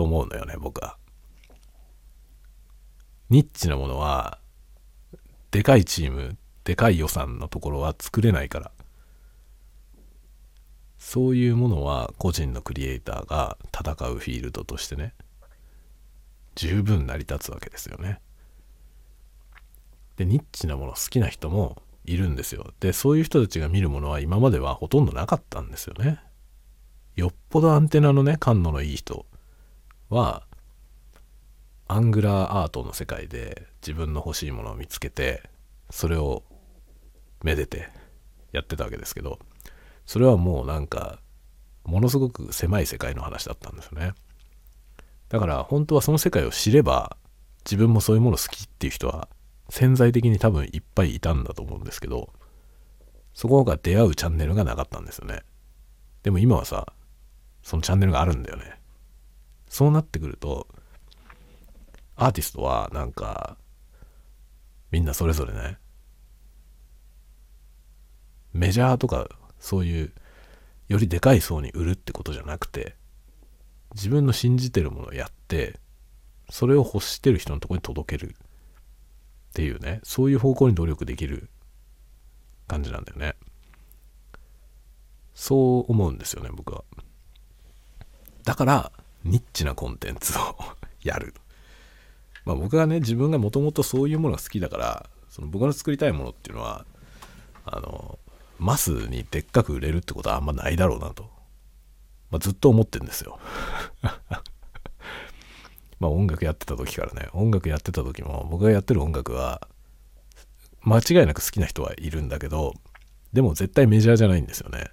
[0.00, 0.96] と思うのよね僕は。
[3.28, 4.38] ニッチなものは
[5.50, 8.72] でかいチームでかい予算のところは作れないから。
[10.98, 15.12] そういうものは個人のクリエイターが戦うフィールドとしてね
[16.54, 18.20] 十分成り立つわけですよね。
[20.16, 22.72] でニッチなもの好きな人もいるんですよ。
[22.80, 26.20] でそういう人たちが見るものは今まではほとんどなかったんですよね。
[27.16, 29.26] よっぽどアンテナのね感度のいい人
[30.10, 30.42] は
[31.88, 35.42] アングラーアートの世界で自分の欲しいものを見つけて
[35.90, 36.44] それを
[37.42, 37.88] めでて
[38.52, 39.38] やってたわけですけど
[40.06, 41.20] それはもうなんか
[41.84, 44.12] ものすごく狭い世界の話だったんですよね。
[45.28, 47.16] だから本当はその世界を知れば
[47.64, 49.28] 自分もそういうもの好きっていう人は
[49.68, 52.32] 潜在的に多分いっぱいいたんだと思うんですけど
[53.32, 55.42] そこが出会うチャンネルがなかったんですよね。
[56.22, 56.92] でも今はさ
[57.62, 58.79] そのチャンネルがあるんだよね。
[59.70, 60.66] そうなってくると
[62.16, 63.56] アーティストはなんか
[64.90, 65.78] みんなそれぞれね
[68.52, 69.28] メジャーとか
[69.60, 70.12] そういう
[70.88, 72.96] よりでかい層に売るってことじゃなくて
[73.94, 75.78] 自分の信じてるものをやって
[76.50, 78.32] それを欲してる人のとこに届けるっ
[79.54, 81.48] ていうねそういう方向に努力できる
[82.66, 83.34] 感じなんだよね。
[85.32, 86.84] そう思うんですよね僕は。
[88.44, 88.92] だから
[89.24, 90.56] ニッチなコンテンツを
[91.02, 91.34] やる。
[92.44, 96.86] まあ僕はね自分がもともとそういうものが好きだからその僕の作りたいものっていうのは
[97.64, 98.18] あの
[98.58, 101.30] マスにでっかく売れるってことはあんまないだろうなと、
[102.30, 103.38] まあ、ずっと思ってんですよ。
[105.98, 109.66] まあ音楽やってた時からね、音楽やってた時も僕がやってる音楽は
[110.82, 112.74] 間違いなく好きな人はいるんだけど、
[113.32, 114.90] でも絶対メジャーじゃないんですよね。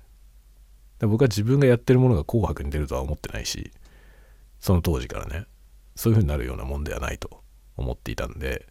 [1.02, 3.72] 僕は自分がやってるものが紅白に出るとは思ってないし、
[4.60, 5.46] その当時からね、
[5.96, 7.44] そういう風になるようなもんではないと
[7.76, 8.68] 思っていたんで、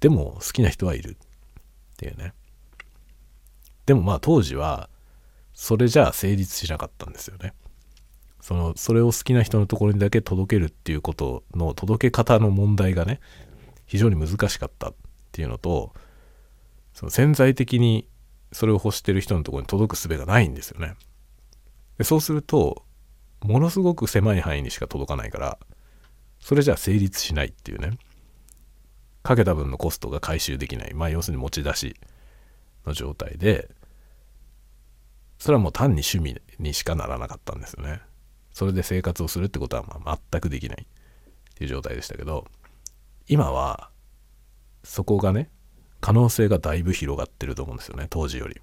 [0.00, 1.16] でも好きな人はいるっ
[1.96, 2.34] ていうね。
[3.86, 4.88] でもまあ当時は
[5.52, 7.54] それじゃあ成立しなかったんですよね。
[8.44, 13.20] そのそれを好きな人のところにだけ届けるっていうことの届け方の問題がね
[13.86, 14.94] 非常に難しかったっ
[15.32, 15.94] ていうのと
[16.92, 18.06] その潜在的に
[18.52, 20.94] それを欲してる人のところに届く術がないんですよね
[21.96, 22.83] でそうすると
[23.44, 25.58] ものすごく狭い範囲にしか届かないから
[26.40, 27.98] それじゃあ成立しないっていうね。
[29.22, 30.92] かけた分のコストが回収できない。
[30.92, 31.96] まあ要するに持ち出し
[32.86, 33.70] の状態で
[35.38, 38.00] それはもう単に趣味にしかならなかったんですよね。
[38.52, 42.46] それで生活をするってことはまあ全くできないっていう状態でしたけど
[43.26, 43.90] 今は
[44.84, 45.50] そこがね
[46.00, 48.06] 可能性がだいぶ広がってると思うんですよね。
[48.08, 48.60] 当時より。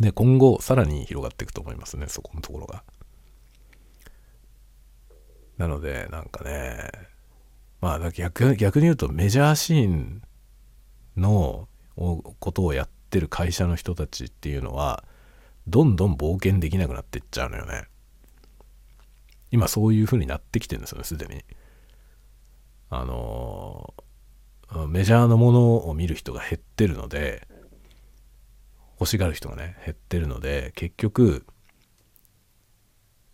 [0.00, 2.82] で今後さらに広がっていくと思いますねそこのところが。
[5.60, 6.90] なのでなんかね
[7.82, 10.22] まあ逆逆に言うとメジャーシーン
[11.18, 15.04] のことをやってる会社の人たちっていうのは
[15.68, 17.84] どんどん冒険できなくなっていっちゃうのよね。
[19.50, 21.44] 今そういう風になってきてるんですよねすでに。
[22.88, 23.92] あの
[24.88, 27.46] メジャーのものを見る人が減ってるので
[28.98, 31.44] 欲しがる人がね減ってるので結局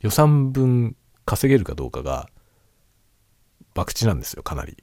[0.01, 2.31] 予算分稼げるかどうかが
[3.75, 4.83] 博打なんですよかなり。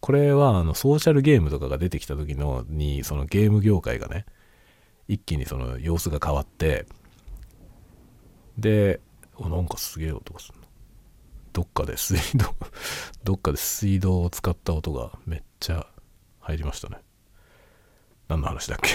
[0.00, 4.26] これはあのソーシャルゲームとかが出てきた時のにそのゲーム業界がね
[5.08, 6.86] 一気にその様子が変わって
[8.56, 9.00] で
[9.40, 10.64] なんかすげえ音がするの。
[11.52, 12.54] どっかで水道
[13.24, 15.86] どっかで水道を使った音がめっちゃ
[16.38, 16.98] 入りましたね。
[18.28, 18.90] 何の話だっけ。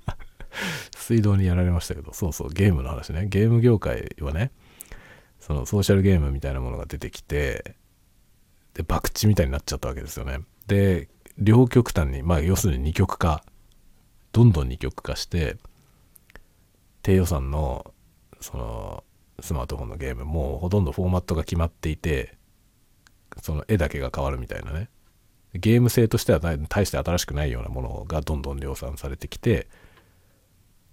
[0.96, 3.26] 水道にやられましたけどそうそうゲームの話ね。
[3.26, 4.52] ゲーム業界はね
[5.40, 7.76] そのソーシャルゲームみたいなものが出てきて
[8.74, 10.40] で博打みたいになっちゃったわけですよね。
[10.66, 13.44] で両極端にまあ要するに二極化。
[14.32, 15.56] どんどん二極化して
[17.00, 17.94] 低予算の
[18.40, 19.04] その
[19.40, 22.36] スマートフォンのゲームもうほとんどフォーマットが決まっていて
[23.40, 24.90] その絵だけが変わるみたいなね。
[25.54, 29.68] ゲーム性としては大して新しくないようなものがどんどん量産されてきて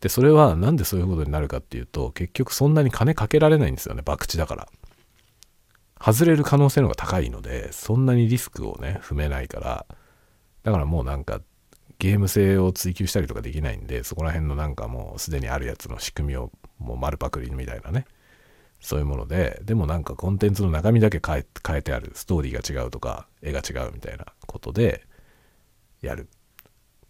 [0.04, 4.68] でそれは何でそういうことになるかっていうと結局そんなに金かけられないんですよね博打だから。
[5.98, 9.86] 外れる可能性の方が高いのでそんなにリスクをね踏めないから。
[10.63, 11.39] だからもうなんか
[12.00, 18.06] ゲーム性を追求したりとかできないんでそこら辺のなんかもうすでにあるやつの仕組みをもう丸パクリみたいなね
[18.82, 22.12] そういうものででもなんかコンテンツの中身だけ変え変えてある。
[22.13, 25.06] ストーリーが違うとか絵が違うみたいなことで
[26.02, 26.28] やる。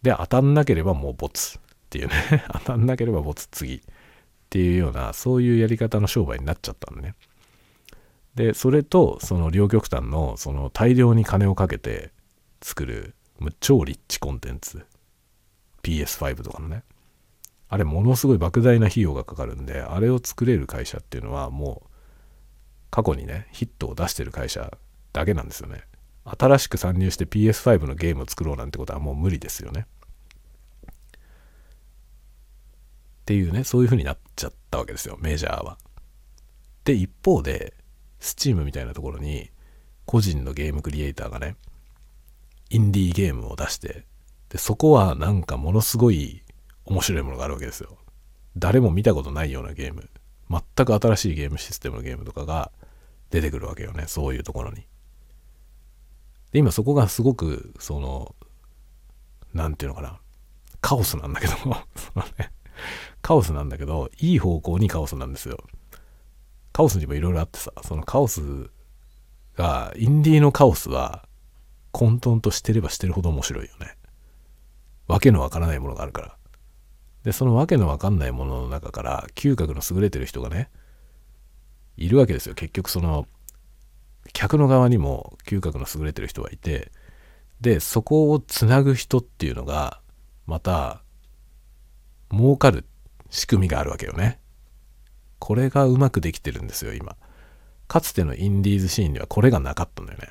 [0.02, 1.58] で当たんなければもうボツ。
[1.94, 2.44] っていうね。
[2.52, 3.80] 当たんなければボツ次っ
[4.50, 7.14] ていうようなそういうやり方の商売になっちゃったんね。
[8.34, 12.10] でそれとその両極端のその大量に金をかけて
[12.60, 13.14] 作る
[13.60, 14.84] 超リッチコンテンツ。
[15.84, 16.82] PS5 とかのね。
[17.68, 21.90] あれものすごい莫大な費用がかかるんであれを作れる会社っていうのはもう
[22.90, 24.78] 過去にねヒットを出してる会社
[25.12, 25.82] だけなんですよね。
[26.24, 29.86] 新しく参入して PS5 のゲームを作ろうなんてことはもう無理ですよね。
[33.24, 35.78] っていうねそういう風になっちゃったわけですよメジャーは
[36.84, 37.74] で一方で
[38.20, 39.50] Steam みたいなところに
[40.04, 41.56] 個人のゲームクリエイターがね
[42.70, 44.04] インディーゲームを出して
[44.50, 46.44] でそこはなんかものすごい
[46.84, 47.96] 面白いものがあるわけですよ。
[48.56, 50.08] 誰も見たことないようなゲーム。
[50.50, 52.70] 全く新しいゲームシステムのゲームとかが
[53.30, 54.04] 出てくるわけよね。
[54.06, 54.86] そういうところに。
[56.52, 58.34] で、今そこがすごく、その、
[59.54, 60.20] なんていうのかな。
[60.80, 62.52] カオスなんだけどもそのね、
[63.24, 65.56] カオスなんだけど、いい方向にカオスなんですよ。
[66.74, 68.68] カオスにもいろいろあってさ、そのカオス
[69.56, 71.26] が、インディーのカオスは
[71.90, 73.96] 混沌としてればしてるほど面白いよね。
[75.06, 76.36] わけのわからないものがあるから。
[77.22, 80.68] で、そのわけのわかんないものの中から、嗅覚の優れてる人がね、
[81.96, 82.54] いるわけですよ。
[82.54, 83.26] 結局その、
[84.34, 86.92] 客の側にも嗅覚の優れてる人がいて、
[87.62, 90.02] で、そこをつなぐ人っていうのが、
[90.44, 91.02] また、
[92.30, 92.84] 儲かる
[93.34, 94.38] 仕組みがあるわけよね。
[95.40, 97.16] これがうまくできてるんですよ、今。
[97.88, 100.28] かつてのインディーズシーンにはこれがなかったんだよね。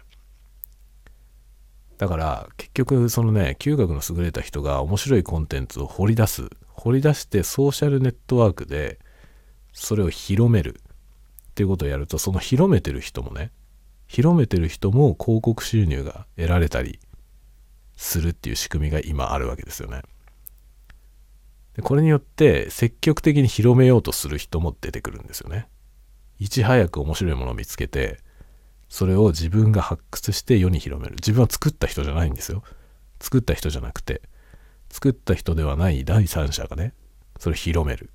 [1.98, 9.00] だから結局そのね嗅覚の優れた人が面白いコンテンツを掘り出す掘り出してソーシャルネットワークで
[9.74, 10.82] それを広める
[11.52, 13.52] っていうことをやるとその広めてる人もね
[14.08, 17.00] 広めてる人も広告収入が得られたり
[17.96, 20.02] するっていう仕組みが今あるわけですよね。
[21.76, 25.68] でこれによって積極的に広めようとする人も出てくるんですよね。
[26.40, 28.20] いち早く面白いものを見つけて
[28.90, 31.16] それを自分が発掘して世に広める。
[31.16, 32.64] 自分は作った人じゃないんですよ。
[33.20, 34.22] 作った人じゃなくて
[34.90, 36.94] 作った人ではない第三者がね
[37.40, 38.12] それ広める。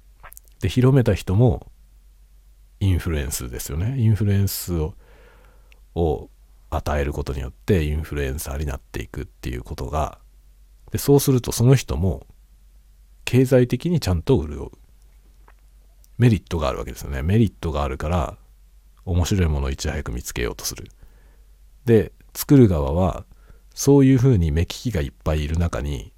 [0.60, 1.70] で広めた人も
[2.80, 3.98] インフルエンスですよね。
[3.98, 4.94] インフルエンスを
[5.94, 6.30] を
[6.70, 10.18] 与えることによってインフルエンサーになっていくっていうことが
[10.92, 12.26] でそうするとその人も
[13.28, 14.70] 経済的にちゃんと潤う
[16.16, 18.38] メリットがあるわけですよねメリットがあるから
[19.08, 20.90] 面白いものをいち早く見つけようとする。
[21.86, 23.24] で、作る側は、
[23.74, 26.12] そういうふうに目利きがいっぱいいる中に、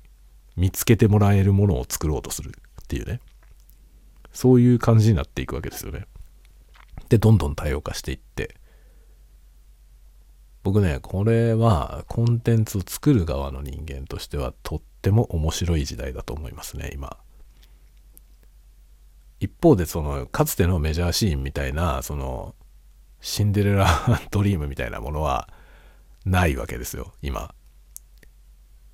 [0.56, 3.20] 見つけてもらえるものを作ろうとするっていうね。
[4.32, 6.06] そういう感じになっていくわけですよね。
[7.08, 8.56] で、どんどん多様化していって。
[10.64, 17.16] 僕ね、これはコンテンツを作る側の人間としてはとっても面白い時代だと思いますね、今。
[19.40, 22.54] 一方でそのかつてのメジャーシーンみたいなその
[23.20, 23.88] シンデレラ
[24.30, 25.48] ドリームみたいなものは
[26.26, 27.54] ないわけですよ今。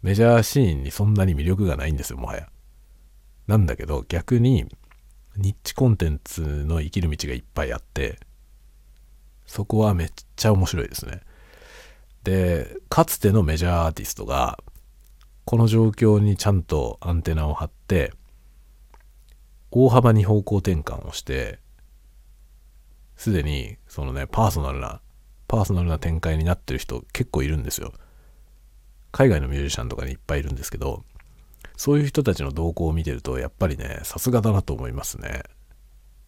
[0.02, 2.48] メジャーシーンにそんなに魅力がないんですよもはや。
[3.48, 4.66] なんだけど逆に
[5.36, 8.18] ニッチコンテンツの生きる道がいっぱいあって
[9.46, 11.22] そこはめっちゃ面白いですね。
[12.22, 14.58] でかつてのメジャーアーティストが
[15.46, 18.12] この状況にちゃんとアンテナを張って
[19.70, 21.60] 大幅に方向転換をして
[23.16, 25.00] すでにそのねパーソナルな
[25.46, 27.92] パーソナルな展開になってる人結構いるんですよ。
[29.12, 31.04] 海外のミュージシャンとかにいっぱいいるんですけど
[31.76, 35.44] そういう人たちの動向を見てるとやっぱりねさすがだなと思いますね。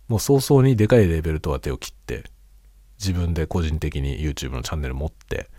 [0.06, 2.22] もう早々にでかいレベルとは手を切って
[3.00, 5.50] 自分で個人的に YouTube のチャンネル持って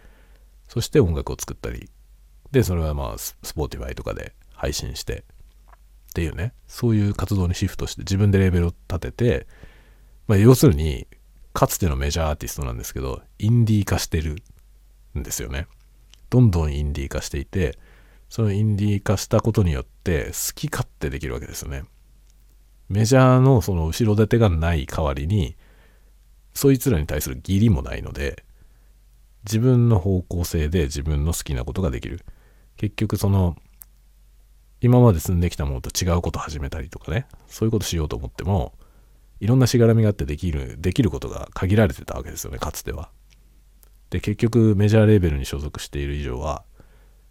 [0.70, 1.90] そして音楽を作ったり
[2.52, 5.24] でそれはまあ Spotify とかで配信して
[6.10, 6.54] っていうね。
[6.68, 9.48] そういう活動にシフトして自分でレベルを立てて、
[10.28, 11.08] まあ、要するに
[11.54, 14.38] かつてのメジャーアーティストなんですけどインディー化してる
[15.18, 15.68] んですよね。
[16.30, 17.78] どんどんインディー化していて
[18.30, 21.84] そのインディー化したことによって好き勝手できるわけですよね。
[22.88, 25.56] メジャーのその後ろ盾がない代わりに
[26.54, 28.44] そいつらに対する義理もないので
[29.46, 32.26] 自分の方向性で自分の好きなことができる。
[32.80, 33.58] 結局その
[34.80, 38.74] 今まで積んできたものと違うこと始めたりとかねそういうことしようと思っても
[39.42, 43.10] いろんなしがらみがあってできるできることが限られてたわけですよねかつては。
[44.12, 46.64] で結局メジャーレーベルに所属している以上は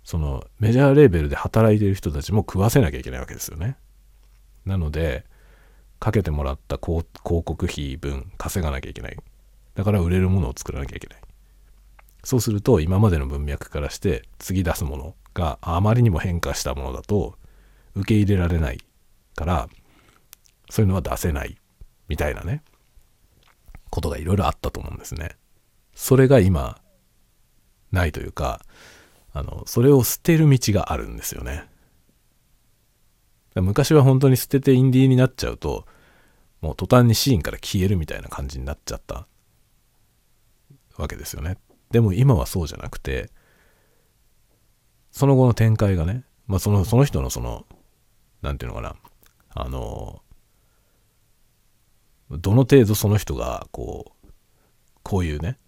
[0.04, 3.78] そのメジャーレーベルで働いている人たちも食わせなきゃいけないわけですよね。
[4.66, 5.24] なので
[5.98, 9.16] かけてもらった広告費分稼がなきゃいけない。
[9.74, 11.20] だから売れるものを作らなきゃいけない。
[12.22, 17.36] そうすると今までの文脈からして次出すものがあまりにも変化したものだと
[17.94, 18.78] 受け入れられない
[19.34, 19.68] から
[20.68, 21.56] そういうのは出せない
[22.08, 22.62] みたいなね
[23.88, 25.30] ことがいろいろあったと思うんですね。
[25.94, 26.78] それが今
[27.90, 28.60] ないというか
[29.32, 31.64] あのそれを捨てる道があるんですよね。
[33.54, 35.86] 昔は本当に捨ててインディーになっちゃうと
[36.60, 39.26] もう途端にシーンから消えるみたいな感じになっちゃった
[40.96, 41.56] わけですよね。
[41.90, 43.30] でも今はそうじゃなくて
[45.18, 47.66] その後の展開がね、まあ、そのその人のその
[48.40, 48.96] 何て言うのかな
[49.50, 50.22] あの
[52.30, 54.28] どの程度その人がこう
[55.02, 55.58] こういうね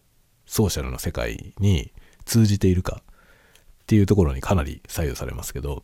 [0.47, 1.93] ソーシャルの世界に
[2.25, 5.83] 通じているかっていうところにかなり左右されますけど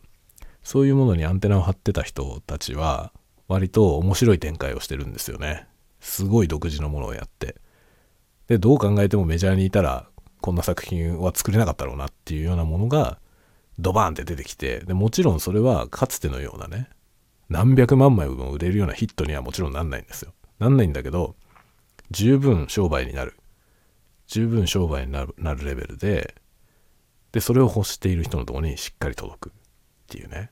[0.62, 3.12] そういうものにアンテナを張ってた人たちは
[3.49, 5.67] 割と面白い展開をしてるんですよね。
[5.99, 7.57] すごい独自のものをやって。
[8.47, 10.09] でどう考えてもメジャーにいたら
[10.41, 13.19] こんな作品は作れなかったろうなっていうようなものが
[13.79, 16.89] ドバーンって出てきてでもちろんそれはかつてのようなね
[17.49, 20.33] 何百万枚も売れるようなヒットにはもちろんなんないんですよ。
[20.59, 21.37] なんないんだけど
[22.11, 23.37] 十分商売になる。
[24.27, 26.35] 十分商売になるなるレベルで
[27.33, 29.53] でそれを欲している人のとこにしっかり届くっ
[30.09, 30.51] ていうね。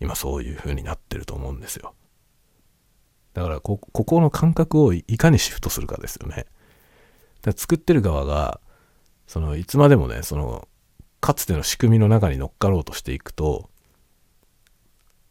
[0.00, 1.94] 今そういう風になってると思うんですよ。
[3.32, 6.46] だからここの感覚をいかにシフトするかですよね。
[7.42, 8.60] だ作ってる側が
[9.26, 10.68] そのいつまでもねその
[11.24, 13.70] かつての仕組みの中に乗っかろうとしていくと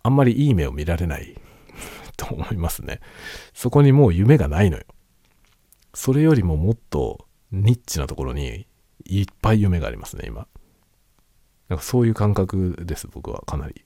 [0.01, 1.39] あんまりいい目を見られない
[2.17, 2.99] と思いますね。
[3.53, 4.85] そこにもう夢がないのよ。
[5.93, 8.65] それよりももっとニッチなところに
[9.05, 10.47] いっぱい夢がありますね今。
[11.69, 13.85] なんかそういう感覚です僕はかなり。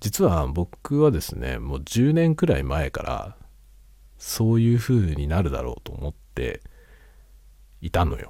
[0.00, 3.36] 実は僕はですねもう10年くらい前から
[4.18, 6.60] そういう風になるだろうと思って
[7.80, 8.28] いたのよ。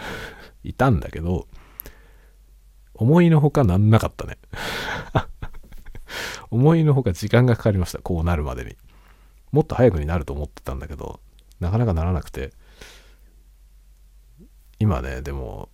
[0.64, 1.46] いたんだけど、
[2.94, 4.38] 思いのほかなんなかったね
[6.50, 7.98] 思いのほか時間がかかりました。
[7.98, 8.76] こうなるまでに。
[9.52, 11.20] もっと早くになると思ってたんだけど、
[11.60, 12.52] なかなかならなくて、
[14.78, 15.70] 今ね、でも、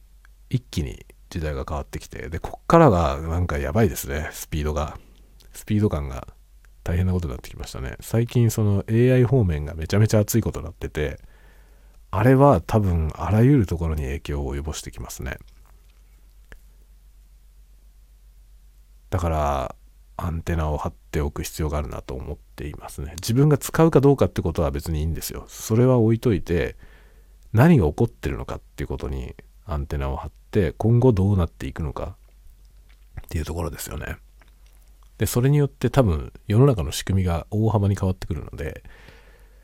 [0.51, 4.99] 一気に時代が変わってきて、で、こっからがなんかやばいですね、スピードが。
[5.53, 6.29] スピード感が
[6.85, 7.97] 大変なことになってきましたね。
[8.01, 11.20] 最近その AI 方面がめちゃめちゃ熱いことになってて、
[12.14, 15.38] あれは多分あらゆるところに影響を及ぼしてきますね。
[19.08, 19.74] だから
[20.18, 23.14] アンテナを張っておく必要があるなと思っていますね。
[23.16, 25.46] 自分が使うかどうかってことは別にいいんですよ。
[25.48, 26.76] それは置いといて
[27.54, 29.34] 何が起こってるのかっていうことに
[29.64, 32.16] アンテナを張って今後どうなっていくのか
[33.22, 34.18] っていうところですよね。
[35.16, 38.82] で、それによって多分世の中の仕組みが大幅に変わってくるので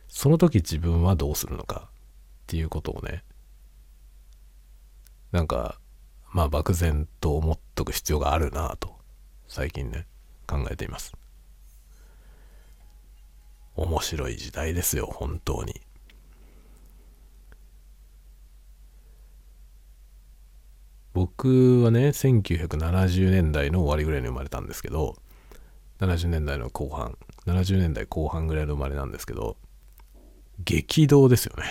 [0.08, 1.90] その時自分はどうするのか
[2.48, 3.22] っていうことをね
[5.32, 5.78] なんか
[6.32, 8.96] まあ漠然と思っとく必要があるなと
[9.48, 10.06] 最近ね
[10.46, 11.12] 考えています。
[13.76, 15.80] 面白い時代ですよ本当に。
[21.12, 25.16] 僕はね1970年代の終わりぐらいに生まれたんですけど
[26.00, 29.56] 70年代の後半70年代後半ぐらいの生まれなんですけど
[30.64, 31.64] 激動ですよね。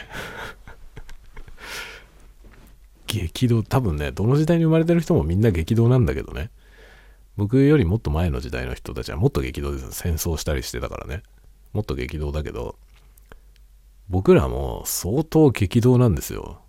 [3.07, 3.63] 激動。
[3.63, 6.51] 多分ねどの時代に生まれてる人もみんな激動なんだけどね。
[7.37, 9.91] 僕よりもっと前の時代の人たちはもっと激動です。
[9.91, 11.23] 戦争したりしてたからね。
[11.73, 12.75] もっと激動だけど。
[14.09, 16.61] 僕らも相当激動なんですよ。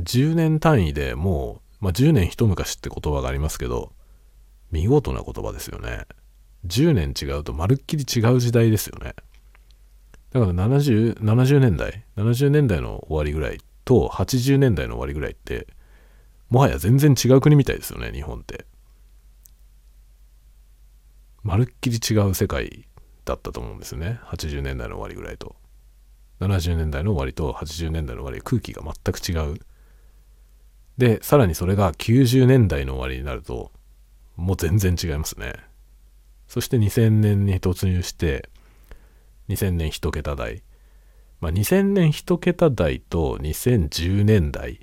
[0.00, 3.92] 10年単位でもう、まあ、10年一昔って言葉がありますけど
[4.70, 6.06] 見事な言葉ですよね。
[6.66, 9.14] 10年違うとまるっきり違う時代ですよね。
[10.32, 15.68] だから 70, 70年代70年代の終わりぐらいと80年代の終わりぐらいって
[16.50, 18.66] もはや全然違う国みたいですよね日本って。
[21.42, 22.86] まるっきり違う世界
[23.24, 25.56] だったと思うんですよね80年代の終わりぐらいと。
[26.40, 29.58] 70年代の終わりと80年代の終わり空気が全く違う。
[30.98, 33.70] でさらにそれが90年代の終わりになると
[34.34, 35.54] もう全然違いますね。
[36.48, 38.48] そして2000年に突入して
[39.48, 40.62] 2000年一桁台
[41.40, 44.80] まあ、2000年一桁台と2010年代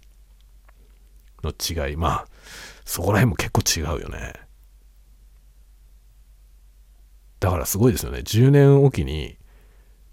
[1.44, 1.98] の違い。
[1.98, 2.26] まあ
[2.86, 4.34] そこら辺も結構違うよね。
[7.40, 8.20] だからすごいですよね。
[8.20, 9.38] 10年おきに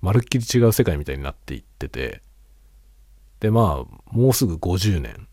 [0.00, 2.22] まるっきり違う世界みたいになっていってて。
[3.40, 5.28] でまあもうすぐ50年。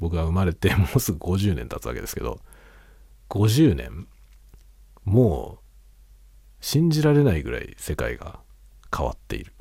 [0.00, 2.40] 僕が生まれて もうすぐ50年経つわけですけど。
[3.30, 4.08] 50年。
[5.04, 5.62] もう
[6.60, 8.40] 信じられないぐらい世界が
[8.96, 9.52] 変わっている。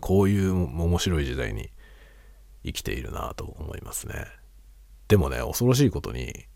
[0.00, 1.70] こういう面白い時代に
[2.64, 4.26] 生きているなと思いますね。
[5.08, 6.46] でもね、恐ろしいことに、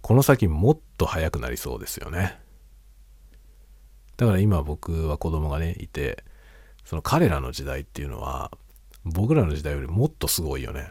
[0.00, 2.40] この先もっと早くなりそうですよね。
[4.16, 6.24] だから今僕は子供がね、いて、
[6.84, 8.50] その彼らの時代っていうのは、
[9.04, 10.90] 僕らの時代よりもっとすごいよね。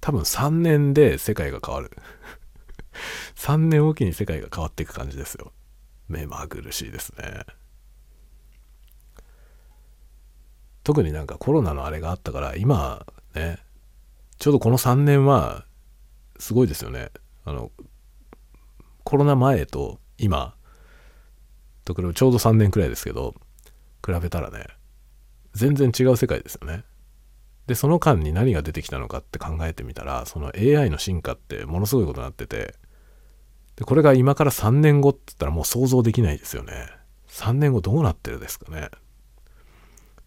[0.00, 1.90] 多分3年で世界が変わる。
[3.34, 5.52] 3年おきに世界が変わっていく感じですよ。
[6.08, 7.44] 目まぐるしいですね。
[10.88, 13.58] 特になんかコロナのあれがあったから今ね
[14.38, 15.66] ちょうどこの3年は
[16.38, 17.10] すごいですよね。
[17.44, 17.70] あの
[19.04, 20.54] コロナ前と今。
[21.84, 23.34] と比べちょうど3年くらいですけど
[24.02, 24.66] 比べたらね
[25.52, 26.84] 全然違う世界ですよね。
[27.66, 32.74] でその間に何が出てきたのかって考えてみたらその AI の進化ってものすごいことになってて
[33.76, 36.88] でこれが今から3年後って言ったらもう想像できないですよね。
[37.28, 38.88] 3年後どうなってるですかね。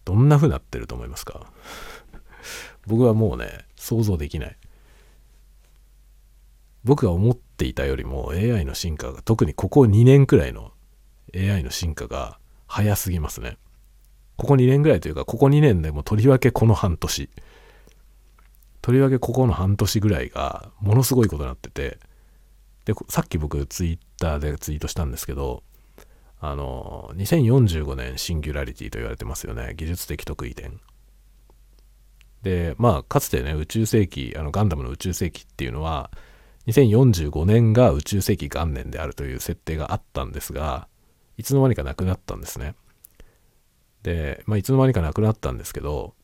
[0.04, 1.52] どんな風になってると思いますか？
[2.86, 4.56] 僕はもうね、想像できない。
[6.84, 10.72] 僕が思っていたよりも AI の進化が、特にここ2年くらいの
[11.34, 13.56] AI の進化が早すぎますね。
[14.36, 17.30] ここ2年ぐらいというか、ここ2年でもとりわけこの半年。
[18.80, 22.00] とりわけここの半年ぐらいがものすごいことになってて、
[22.84, 25.62] で、さっき僕ツイッターでツイートしたんですけど、
[26.44, 29.74] あの、2045年シンギュラリティと言われてますよね。
[29.76, 30.80] 技術的得意点。
[32.42, 36.10] で、まあ、かつてね、宇宙世紀、あの、ガンダムの宇宙世紀っていうのは、
[36.66, 40.88] 2045年が宇宙世紀元年であるという設定があったんですが、
[41.36, 42.74] いつの間にかなくなったんですね。
[44.02, 46.16] で、まあ、いつの間にかなくなったんですけど、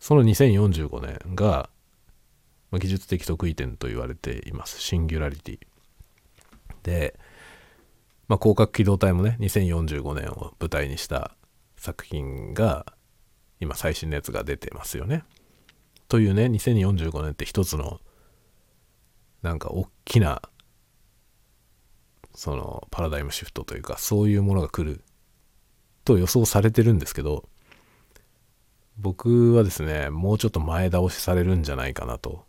[0.00, 1.68] その2045年が、
[2.70, 4.80] ま、技術的得意点と言われています。
[4.80, 5.58] シンギュラリティ。
[6.82, 7.18] で、
[8.28, 11.34] まあ、広角機動隊もね、2045年を舞台にした
[11.76, 12.86] 作品が、
[13.60, 15.24] 今最新のやつが出てますよね。
[16.08, 18.00] というね、2045年って一つの、
[19.42, 20.42] なんか大きな、
[22.34, 25.02] そのパラダイムシフトというか、そういうものが来る
[26.04, 27.48] と予想されてるんですけど、
[28.98, 32.44] 僕はですね、もうちょっと前倒しされるんじゃないかなと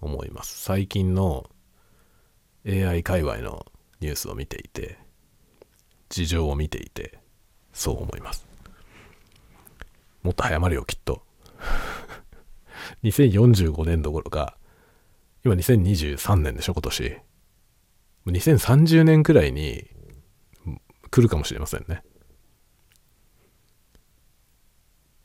[0.00, 0.60] 思います。
[0.60, 1.48] 最近の
[2.66, 3.66] AI 界隈の
[4.00, 4.98] ニュースを見ていて、
[6.08, 7.18] 事情を見ていて
[7.72, 8.46] そう思います。
[10.22, 11.22] もっと早まるよきっと。
[13.04, 14.56] 2045年どころか
[15.44, 17.18] 今2023年でしょ今年。
[18.26, 19.88] 2030年くらいに
[21.10, 22.02] 来るかもしれませんね。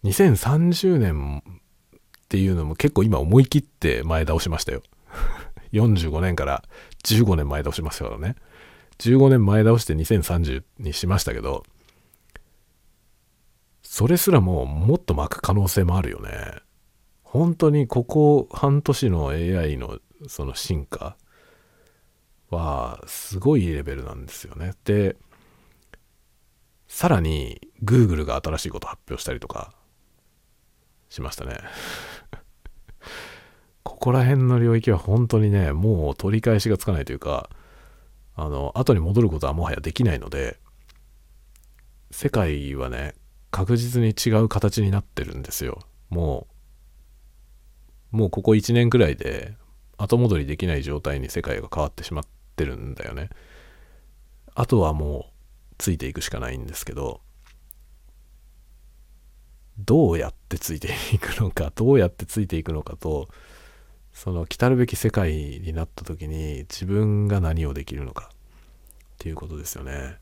[0.03, 4.83] 2030年っていうのも結構今思い切って前倒しましたよ。
[5.73, 6.63] 45年から
[7.03, 8.35] 15年前倒しますからね。
[8.99, 11.63] 15年前倒して2030にしましたけど、
[13.81, 16.31] それすらももっと巻く可能性もあるよね。
[17.23, 21.17] 本当にここ半年の AI のその進化
[22.49, 24.73] はすごいレベルなんですよね。
[24.85, 25.15] で、
[26.87, 29.73] さらに Google が新しいこと発表したりとか
[31.09, 31.57] しましたね。
[33.83, 37.49] ここら辺の領域は本当にね、もう取り返しがつかないというか、
[38.35, 40.57] あの、後に戻ることはもはやできないので、
[42.11, 43.13] 世界はね、
[43.51, 45.79] 確実に違う形になってるんですよ。
[46.09, 46.47] も
[48.11, 49.55] う、もうここ1年くらいで
[49.97, 52.23] 後戻りできない状態に世界が変わってしまっ
[52.55, 53.29] てるんだよね。
[54.55, 57.21] あとはもうついていくしかないんですけど、
[59.77, 63.29] どうやってついていくのか、どうやってついていくのかと、
[64.13, 68.35] その来たるべき世界になった時に自分が何をできるのかっ
[69.17, 70.17] ていうことですよね。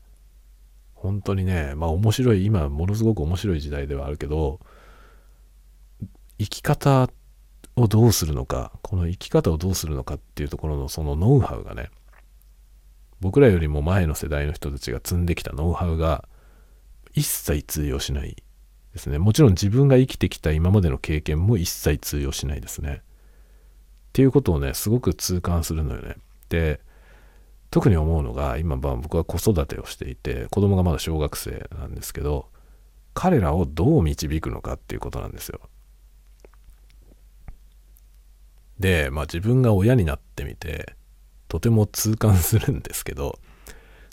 [0.94, 4.60] 本当にね、まあ面白い、今ものすごく面白い時代ではあるけど、
[6.38, 7.08] 生き方
[7.76, 11.90] をどうするのか、この生き方をどうするのかっていうところのそのノウハウがね、
[13.20, 16.28] 僕らよりも前の世代の人たちが積んできたノウハウが
[17.14, 18.36] 一切通用しない
[18.92, 19.18] ですね。
[19.18, 23.02] もちろん自分が生きてきた今までの経験も一切通用しないですね。
[24.10, 26.16] っていうことをね、すごく痛感するのよね。
[26.48, 26.80] で、
[27.70, 32.48] 特に思うのが、今、まあ、僕は子育てをしていて、子供がまだ小学生なんですけど、
[33.14, 35.60] 彼らをどう導くのかっていうことなんですよ。
[38.78, 40.94] で、まあ自分が親になってみて、
[41.50, 43.40] とても痛感するんですけど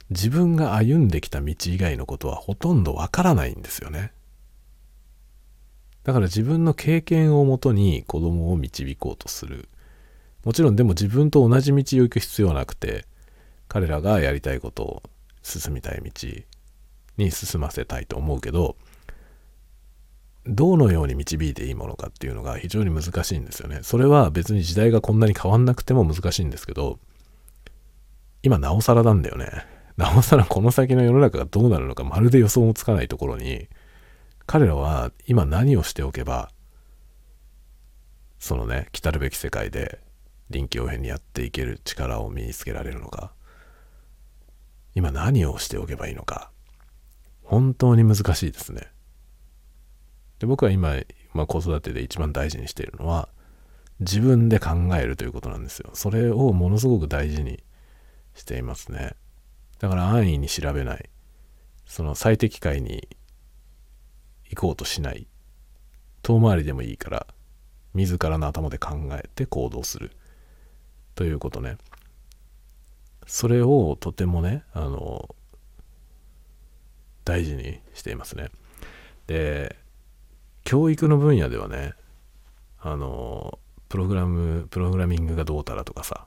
[0.10, 4.12] 自分が歩んできた道以外のことはほとんどわからないんですよね
[6.04, 9.70] だから自分の経験をもとに子供を導こうとする
[10.43, 13.05] もちろんでも自分と同じ道を行く必要はなくて
[13.67, 15.03] 彼らがやりたいことを
[15.43, 16.11] 進みたい道
[17.17, 18.75] に進ませたいと思うけど
[20.45, 23.79] どのように導いていいものかっていうのが非常に難しいんですよね。
[23.83, 26.99] それは別に時代がこんなに変わんなくても難しいんですけど
[28.43, 29.65] 今なおさらなんだよね。
[29.97, 33.67] なおさらこの先の世の中がどうなるのかまるで予想もつかないところに、
[34.45, 36.51] 彼らは今何をしておけば、
[38.39, 39.99] そのね、来たるべき世界で
[40.50, 43.34] 臨機応変にやっていける力を身につけられるのか、
[44.95, 46.52] 今何をしておけばいいのか、
[47.43, 48.88] 本当に難しいですね。
[50.39, 50.95] で僕は今、
[51.34, 53.30] まあ、子育てで一番大事にしているのは、
[54.00, 55.89] 自分で考えるということなんですよ。
[55.93, 57.64] それをものすごく大事に
[58.36, 59.16] していますね。
[59.80, 61.10] だから安易に調べない。
[61.86, 63.08] その最適解に
[64.50, 65.28] 行こうとしない。
[66.22, 67.28] 遠回りでもいいから、
[67.93, 70.12] 自らの頭で考えて行動する。
[71.18, 71.78] ということね。
[73.26, 75.36] それをとてもね、あの、
[77.26, 78.51] 大事にしていますね。
[79.28, 79.76] で、
[80.63, 81.93] 教育の分野ではね、
[82.80, 83.59] あの、
[83.89, 86.26] プログラム、プログラミングがどうたらとかさ、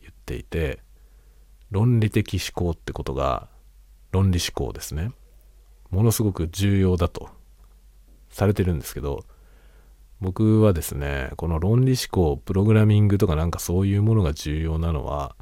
[0.00, 0.80] 言っていて、
[1.72, 3.48] 論理的思考ってことが
[4.12, 5.10] 論理思考ですね
[5.90, 7.30] ものすごく重要だと
[8.28, 9.24] されてるんですけど
[10.22, 15.34] 僕はですねこの論理思考プログラミングとかなんかそういうものが重要なのは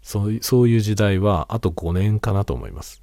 [0.00, 3.02] そうそういう時代はあと5年かなと思います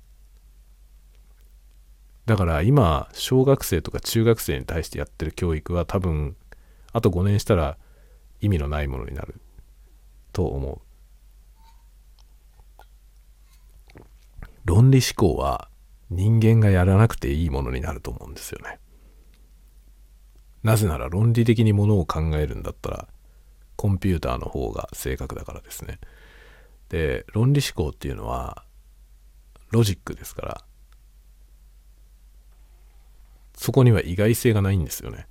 [2.26, 6.36] だから今小学生とか中学生に対してやってる教育は多分
[6.94, 7.78] あと5年したら
[8.42, 9.40] 意味のないものになる
[10.34, 10.82] と思
[13.94, 14.02] う
[14.66, 15.70] 論理思考は
[16.10, 18.80] 人間がやらなくていいものになると思うんですよね。
[20.64, 23.08] なぜなら論理的にものを考えるんだったら
[23.76, 26.00] コンピューターの方が正確だからですね。
[26.90, 28.64] で論理思考っていうのは
[29.72, 30.64] ロジックですから
[33.56, 35.28] そこには意外性がないんですよね。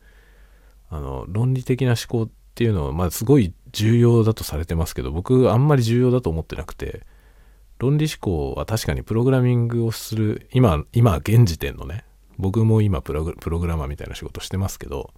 [0.91, 7.03] あの論理的な思考っていうのはまあすごい重要だとされてますけど僕あんまり重要だと思ってなくて
[7.79, 12.05] 論理思考は確かにプログラミングをする、今、今、現時点のね、
[12.39, 15.13] 僕も今プログラマーみたいな仕事してますけど、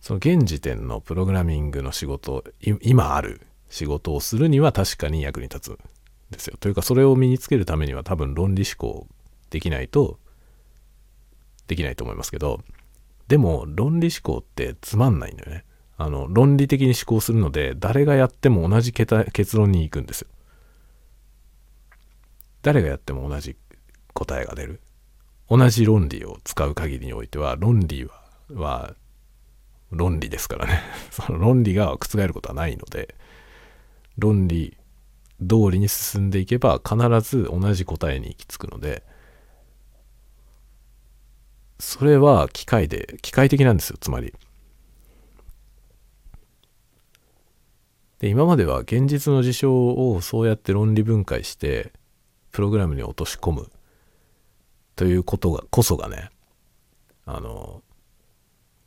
[0.00, 2.44] その現時点のプログラミングの仕事、
[2.82, 5.78] 今ある仕事をするには確かに役に立つん
[6.30, 6.56] ですよ。
[6.58, 9.08] というか、それを身につけるためには多分論理思考
[9.50, 10.18] できないと、
[11.66, 12.60] できないと思いますけど、
[13.26, 15.64] でも論理思考ってつまんないんだよね。
[15.96, 19.16] あの、論理的に思考するので、誰がやっても同じ結
[19.56, 20.28] 論に行くんですよ。
[22.62, 23.56] 誰がやっても同じ
[24.12, 24.80] 答えが出る
[25.48, 28.08] 同じ論理を使う限りにおいては論理
[28.52, 28.94] は
[29.90, 30.82] 論理ですからね。
[31.10, 33.14] その論理が覆ることはないので
[34.18, 34.76] 論理
[35.40, 39.04] 通りに進んでいけば必ず同じ答えに行き着くので
[41.78, 44.34] それは機械で機械的なんですよつまり。
[48.18, 51.92] で今までは現実の事象をそうやって論理分解して
[52.50, 53.70] プログラムに落とし込む。
[54.96, 56.30] ということがこそがね
[57.26, 57.82] あの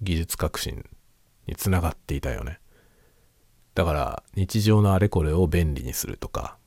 [0.02, 0.86] 技術革新
[1.46, 2.60] につながっていたよね。
[3.76, 6.58] だから日常のあれこれを便利にするとか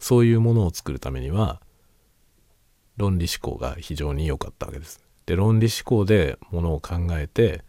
[0.00, 1.62] そういうものを作るためには
[2.96, 5.02] 論理思考が非常に良かったわけです。
[5.26, 7.62] で論理思考でものを考えて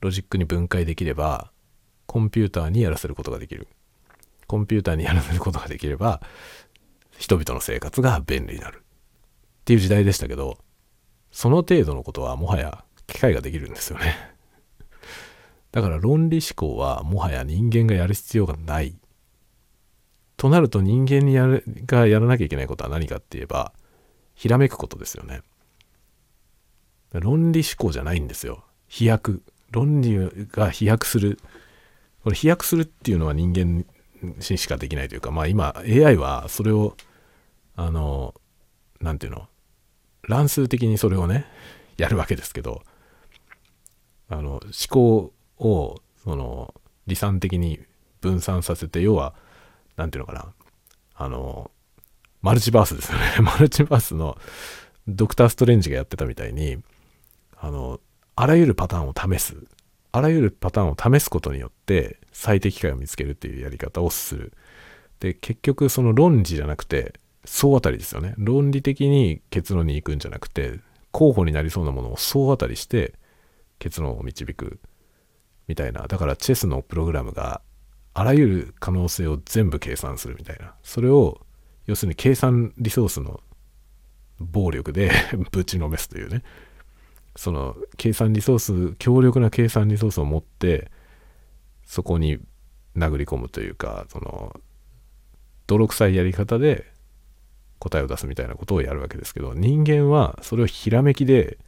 [0.00, 1.50] ロジックに分解できれば
[2.06, 3.66] コンピューターにやらせることができる。
[4.46, 6.20] コンピューターにやらせることができれば
[7.16, 8.83] 人々の生活が便利になる。
[9.64, 10.58] っていう時代でしたけど
[11.32, 14.14] その程度のことはもはや機械ができるんですよね。
[15.72, 18.94] だから論理思考はもはや人間がやる必要がない。
[20.36, 23.72] となると人間にやるがやらなきゃいけないことは何かって言えば
[24.34, 25.40] ひらめくことですよね。
[27.12, 28.62] 論理思考じゃないんですよ。
[28.86, 29.42] 飛躍。
[29.70, 31.38] 論理が飛躍する。
[32.22, 33.86] これ飛躍するっていうのは人間
[34.40, 36.96] しかできないというかまあ今 AI はそれを
[37.76, 38.34] あの
[39.00, 39.48] 何て言うの？
[40.28, 41.46] 乱数的にそれをね
[41.96, 42.82] やるわけですけど
[44.28, 46.74] あの思考をその
[47.06, 47.80] 離散的に
[48.20, 49.34] 分散させて要は
[49.96, 50.52] 何て言うのかな
[51.16, 51.70] あの
[52.40, 53.24] マルチバースですよね。
[53.40, 54.36] マルチバースの
[55.08, 56.78] ドクター・ストレンジがやってたみたいに
[57.56, 58.00] あの
[58.36, 59.56] あらゆるパターンを試す。
[60.12, 64.52] あらゆるパターンを試すことによって最適解を見つけるっていうやり方をする。
[65.20, 67.14] で結局その論理じゃなくて
[67.44, 68.34] 総当たりですよね。
[68.38, 70.80] 論理的に結論に行くんじゃなくて
[71.10, 73.14] 候補になりそうなものを総当たりして
[73.78, 74.80] 結論を導く
[75.68, 76.06] みたいな。
[76.06, 77.60] だからチェスのプログラムが
[78.14, 80.74] あらゆる可能性を全部計算するみたいな。
[80.82, 81.40] それを
[81.86, 83.40] 要するに計算リソースの
[84.40, 85.10] 暴力で
[85.52, 86.42] ぶちのめすというね。
[87.36, 90.90] その計算リソース強力な計算リソースを持って
[91.84, 92.38] そこに
[92.96, 94.54] 殴り込むというかその
[95.66, 96.93] 泥臭いやり方で
[97.84, 101.58] 答えを出すみたいなことをやるわけですけど人間はそれをひらめきで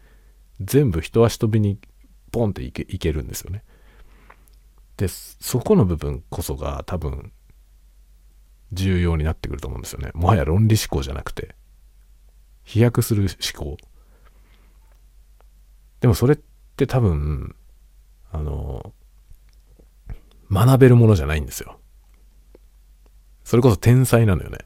[0.60, 1.78] 全部一足飛びに
[2.32, 3.62] ポンっていけいけるんですよね。
[4.96, 7.32] でそこの部分こそが多分
[8.72, 10.10] 重要になってくると思うんですよね。
[10.14, 11.54] もはや論理思考じゃなくて
[12.64, 13.76] 飛躍する思考。
[16.00, 16.38] でもそれっ
[16.76, 17.54] て多分
[18.32, 18.94] あの
[20.50, 21.78] 学べるものじゃないんですよ。
[23.44, 24.58] それこそ天才なのよね。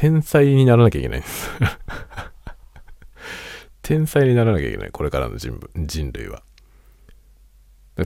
[0.00, 1.50] 天才にならなきゃいけないんです
[3.82, 4.90] 天才にならなきゃいけない。
[4.90, 6.42] これからの人人類は。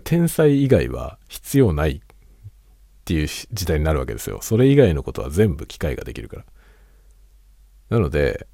[0.03, 2.01] 天才以外は必要ないっ
[3.05, 4.41] ていう時代になるわけですよ。
[4.43, 6.45] それ以外のことは全部機械ができるから。
[7.91, 8.49] なので、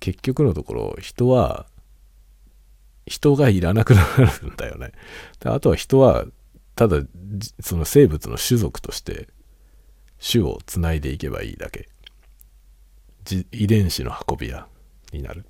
[0.00, 1.66] 結局のところ、人は、
[3.06, 4.90] 人がいらなくなるんだよね。
[5.44, 6.24] あとは人は、
[6.74, 7.00] ただ、
[7.60, 9.28] その生物の種族として、
[10.20, 11.88] 種をつないでいけばいいだけ。
[13.52, 14.66] 遺伝子の運び屋
[15.12, 15.44] になる。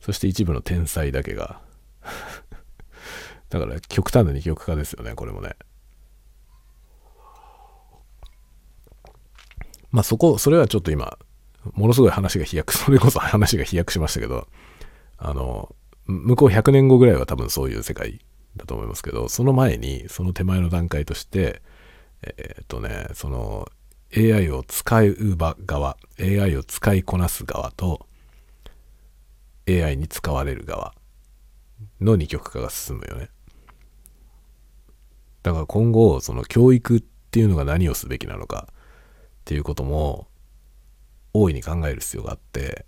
[0.00, 1.60] そして一部の天才だけが
[3.50, 5.56] だから極端な二極化ですよね、これもね。
[9.90, 11.18] まあそこ、それはちょっと今、
[11.74, 14.48] ものすごい話が飛躍、それこそ 話が飛躍しましたけど、
[15.18, 15.74] あの、
[16.06, 18.24] 向こう100年後ぐらいは多分そういう世界
[18.56, 21.60] だと思いますけど、その前に、その手前の段階として、
[22.22, 23.68] えー、っとね、その
[24.16, 25.16] AI を使う
[25.66, 28.06] 側、AI を使いこなす側と、
[29.68, 30.94] AI に使われる側
[32.00, 33.28] の二極化が進むよね。
[35.42, 38.74] だから今後、その教育っていうのが何をすべきなのかっ
[39.44, 40.26] ていうことも
[41.32, 42.86] 大いに考える必要があって、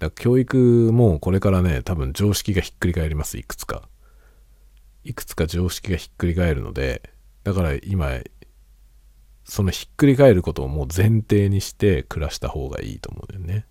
[0.00, 3.88] だ教育もこれからね、多分常識がひっくり返ります、いくつか。
[5.04, 7.14] いくつか常識がひっくり返るので、
[7.44, 8.18] だから今、
[9.46, 13.66] そのひっくり返ることをもう前提にして暮らした方がいいと思うんだよね。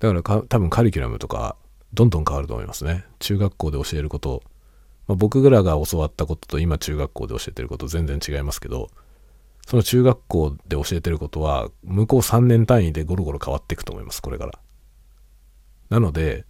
[0.00, 1.56] だからか多分カリキュラムとか
[1.92, 3.04] どんどん変わると思いますね。
[3.20, 4.42] 中学校で教えること
[5.06, 8.90] まあ、僕らが教わったことと今中学校で教えてること全然違いますけど、
[9.66, 14.52] その中学校で教えてることは、向こう3年単位でゴロゴロ変わっていくと思います、これから。
[15.88, 16.46] なので、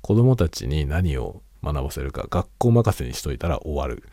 [0.00, 4.04] 子供たちに何を学ばせるか、学校任せにしといたら終わる。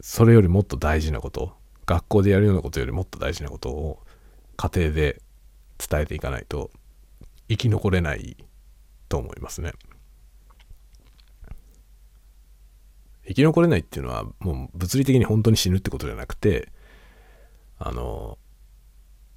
[0.00, 1.54] それよりもっと大事なこと、
[1.86, 4.00] 学校でやるようなことよりもっと大事なことを
[4.56, 5.22] 家庭で
[5.78, 6.70] 伝えていかないと
[7.48, 8.36] 生き残れない
[9.08, 9.72] と思いますね。
[13.26, 16.72] 生き残れないっていうのはもう物理的に本当に死ぬってことじゃなくて
[17.78, 18.38] あの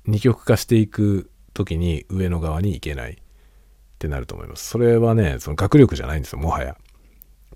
[0.05, 3.15] 二極化していく時に上の側に行けないっ
[3.99, 6.75] てなると思いますそれはねその学力じゃないんですよもはや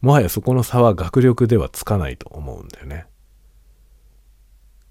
[0.02, 3.08] もはやそこの差は学力ではつかないと思うんだよね。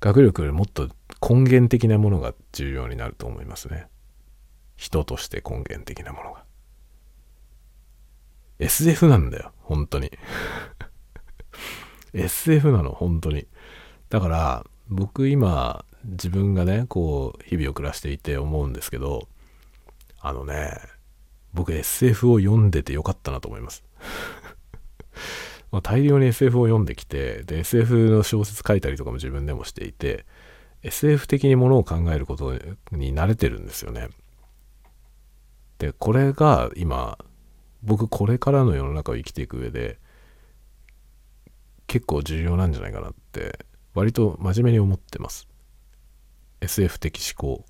[0.01, 0.89] 学力よりもっと
[1.27, 3.87] 根源的なものが重要になると思いますね。
[4.77, 6.45] 人として根源的なものが。
[8.59, 10.11] SF なんだよ本当に。
[12.13, 13.47] SF なの本当に。
[14.09, 19.29] だから僕今自分がねこう日々を暮らしていて思うんですけど
[20.21, 20.79] あのね
[21.53, 23.83] 僕 SF を読んでてよかったなと思います。
[25.73, 30.25] まあ大量に SF を読んできてで SF の小説書いたりとかも自分でもしていて
[30.83, 32.53] SF 的にものを考えること
[32.93, 34.09] に慣れてるんですよね。
[35.79, 37.19] でこれが今
[37.83, 39.99] 僕これからの世の中を生きていく上で
[41.87, 43.65] 結構重要なんじゃないかなって
[43.95, 45.49] 割と真面目に思ってます。
[46.61, 47.65] SF 的思考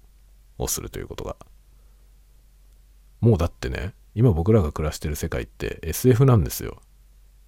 [0.58, 1.36] をするということが。
[3.20, 6.80] もうだってね今僕らが暮らしてる世界って SF なんですよ。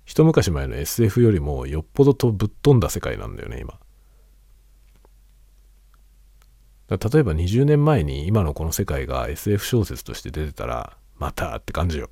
[0.09, 3.79] 一昔前の SF よりもよっぽどとぶっ飛んだ世界なんだよね今。
[6.89, 12.09] 例えば20年前に今のこの世界が SF 小説として出てたらまたって感じよ。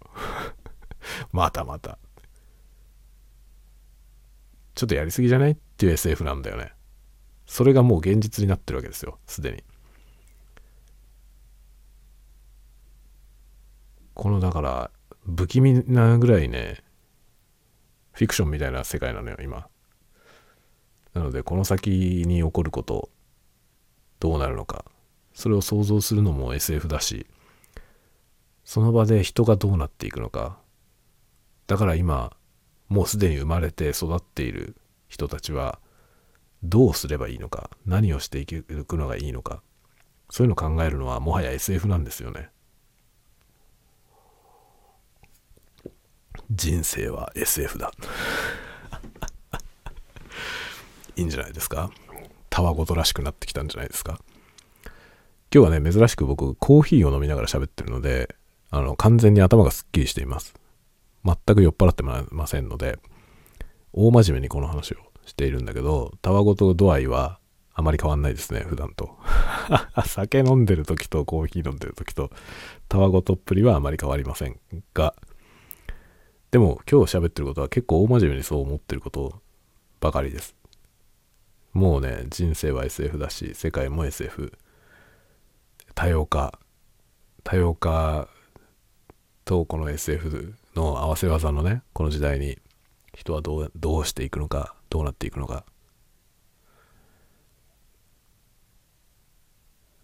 [1.32, 1.98] またまた。
[4.74, 6.74] ちょっとやりすぎじゃないっていう SF なんだよね。
[7.46, 9.64] それがもう現実になってるわけですよすでに。
[14.12, 14.90] このだから
[15.24, 16.84] 不気味なぐらいね
[18.16, 19.68] フィクションみたいな世界なのよ今。
[21.12, 23.10] なのでこの先に起こること
[24.20, 24.86] どうなるのか。
[25.34, 27.26] それを想像するのも SF だし
[28.64, 30.58] その場で人がどうなっていくのか。
[31.66, 32.34] だから今
[32.88, 34.76] もうすでに生まれて育っている
[35.08, 35.78] 人たちは
[36.62, 37.68] どうすればいいのか。
[37.84, 38.64] 何をしていく
[38.96, 39.62] のがいいのか。
[40.30, 42.48] そういうのを考えるのはもはや SF なんですよね。
[46.50, 47.92] 人生は SF だ。
[51.16, 51.90] いいんじゃないですか？
[52.50, 54.20] たわごとらしくなってきたんじゃないですか？
[55.54, 58.34] 今日はね珍しく僕コーヒーを飲みながら喋ってるので
[58.70, 60.54] あの完全に頭がすっきりしています。
[61.24, 62.98] 全く酔っ払ってませんので
[63.92, 67.38] 大真面目にこの話をしているんだけど、たわごと度合いは
[67.74, 69.16] あまり変わんないですね、普段と。
[70.06, 72.30] 酒飲んでる時とコーヒー飲んでる時と、
[72.88, 74.60] たわごとっぷりはあまり変わりません
[74.94, 75.14] が、
[76.56, 79.42] でも今日喋ってることは結構大真面目にそう思ってること
[80.00, 80.56] ばかりです。
[81.74, 84.54] もうね、人生は SF だし、世界も SF。
[85.94, 86.58] 多様化。
[87.44, 88.28] 多様化
[89.44, 92.56] とこの SF の合わせ技のね、この時代に
[93.14, 95.66] 人はどうどうしていくのかどうなっていくのか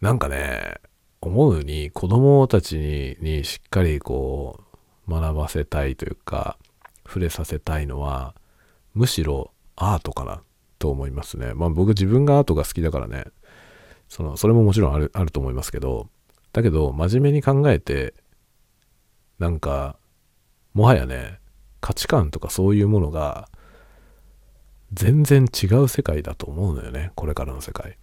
[0.03, 0.75] なんかね
[1.23, 4.72] 思うに子供たちににしっかりこう
[5.09, 6.57] 学ばせたいというか
[7.07, 8.35] 触れさせたいのは
[8.95, 10.43] むしろアートかな
[10.79, 11.55] と思いますね。
[11.55, 13.25] まあ僕自分がアートが好きだからね。
[14.09, 16.09] そのそれももちろんあるあると思いますけど
[16.53, 18.13] だけど真面目に考えて
[19.39, 19.97] なんか
[20.75, 21.39] もはやね
[21.81, 23.49] 価値観とかそういうものが
[24.93, 27.97] 全然違う世界だと思うのよねこれからの世界。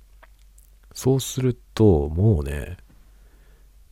[0.93, 2.77] そうするともうね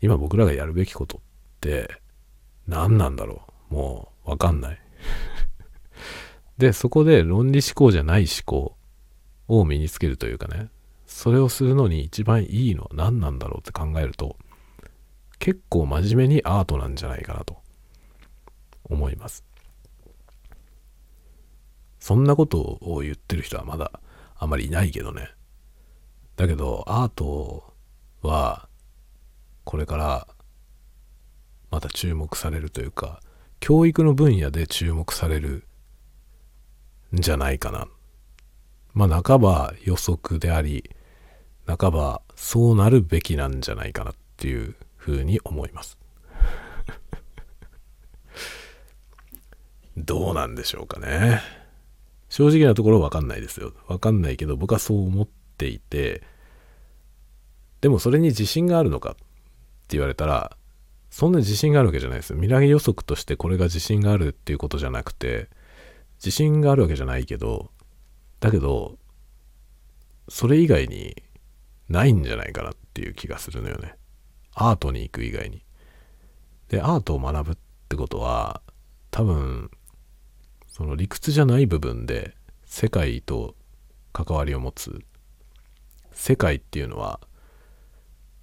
[0.01, 1.21] 今僕らがやるべきことっ
[1.61, 2.01] て
[2.67, 3.41] 何なんだろ
[3.71, 3.73] う。
[3.73, 4.79] もうわかんない。
[6.57, 8.77] でそこで論理思考じゃない思考
[9.47, 10.69] を身につけるというかね。
[11.05, 14.35] それをするのに一番いいのは何なんだろうって考えると
[15.39, 17.57] 結構真面目にアートなんじゃないかなと
[18.83, 19.43] 思います。
[21.99, 23.99] そんなことを言ってる人はまだ
[24.35, 25.31] あまりいないけどね。
[26.35, 27.73] だけど、アート
[28.21, 28.69] は、
[29.63, 30.27] これから
[31.69, 33.21] また注目されるというか、
[33.59, 35.65] 教育の分野で注目される
[37.15, 37.87] んじゃないかな。
[38.93, 40.89] まあ、半ば予測であり、
[41.65, 45.97] 半ばそうなるべきなんじゃないかなっていうふうに思います。
[49.97, 51.41] どうなんでしょうかね。
[52.29, 53.73] 正直なところわかんないですよ。
[53.87, 56.23] わかんないけど僕はそう思っていて、
[57.81, 59.23] でもそれに自信があるのかって
[59.89, 60.57] 言われたら、
[61.09, 65.49] そんな自信があるわけじゃないです未来予測としてこれが自信があるっていうことじゃなくて、
[66.17, 67.71] 自信があるわけじゃないけど、
[68.39, 68.97] だけど、
[70.29, 71.23] それ以外に
[71.89, 73.95] ないんじゃないかなっていう気がするのよね。
[74.53, 75.63] アートに行く以外に。
[76.69, 78.61] で、アートを学ぶってことは、
[79.09, 79.71] 多分、
[80.77, 83.55] その理屈じゃない部分で世界と
[84.13, 85.03] 関わりを持つ
[86.11, 87.19] 世界っていうのは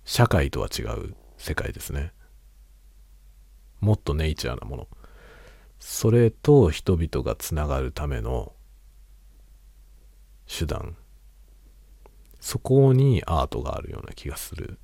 [0.05, 2.13] 社会とは違う世界ですね
[3.85, 4.89] もっとネイチャーなもの。
[5.79, 8.55] それと人々がつながるための
[10.47, 10.97] 手段。
[12.41, 14.79] そこにアートがあるような気がする。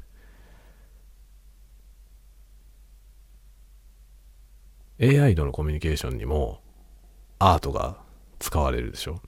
[5.00, 6.60] AI とのコミュニケーションにも
[7.38, 7.96] アートが
[8.38, 9.22] 使われるでしょ。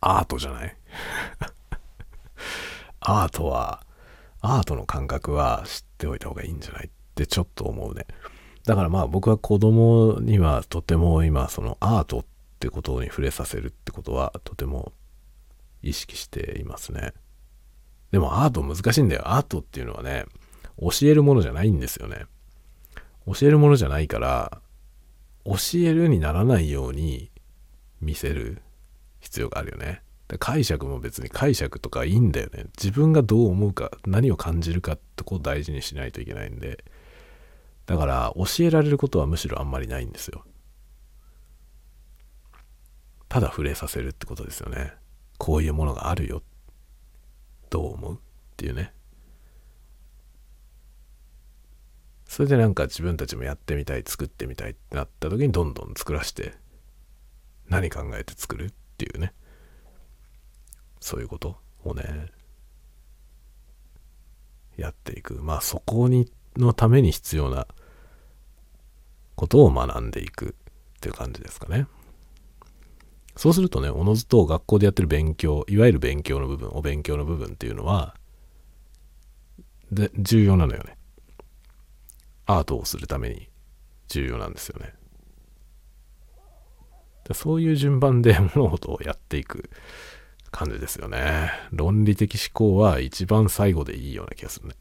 [0.00, 0.76] アートじゃない。
[2.98, 3.86] アートは
[4.40, 8.06] アートの感覚は知っておいた方がいいんじゃないってちょっと思うね。
[8.64, 12.24] だからまあ僕は子供にはとても今そのアートっ
[12.58, 14.92] てことに触れさせるってことはとても
[15.82, 17.12] 意識していますね。
[18.10, 19.22] でもアート難しいんだよ。
[19.26, 20.24] アートっていうのはね
[20.80, 22.24] 教えるものじゃないんですよね。
[23.26, 24.60] 教えるものじゃないから
[25.44, 27.30] 教えるにならないように
[28.00, 28.62] 見せる
[29.20, 30.02] 必要があるよね。
[30.38, 32.66] 解釈も別に解釈とかいいんだよね。
[32.76, 36.84] 自分がどう思うか何を感じるかってこを大事にしないといけないんで。
[37.86, 40.44] だから教えられることはむしろあんまりないんですよ。
[43.28, 44.92] ただ触れさせるってことですよね。
[45.38, 46.42] こういうものがあるよ。
[47.68, 48.14] どう思う？
[48.14, 48.18] っ
[48.56, 48.92] ていうね。
[52.26, 56.54] それでなんか自分たちもやってみたい作ってみたいってなった時にどんどん作らして
[57.68, 59.32] 何考えて作るっていうね。
[61.00, 61.56] そういうこと？
[61.84, 62.26] をね
[64.76, 65.42] やっていく。
[65.42, 67.66] まあそこにのために必要な
[69.34, 70.54] ことを学んでいく
[70.98, 71.86] っていう感じですかね。
[73.36, 78.14] そうするとねおのずと学校でやってる勉強いわゆる勉強の部分お勉強の部分っていうのは
[79.90, 80.98] で重要なのよね。
[82.46, 83.48] アートをするために
[84.08, 84.94] 重要なんですよね。
[87.32, 89.70] そういう順番で物事をやっていく。
[90.50, 91.50] 感じですよね。
[91.72, 94.74] 論理的思考は一番最後でいいような気がするね。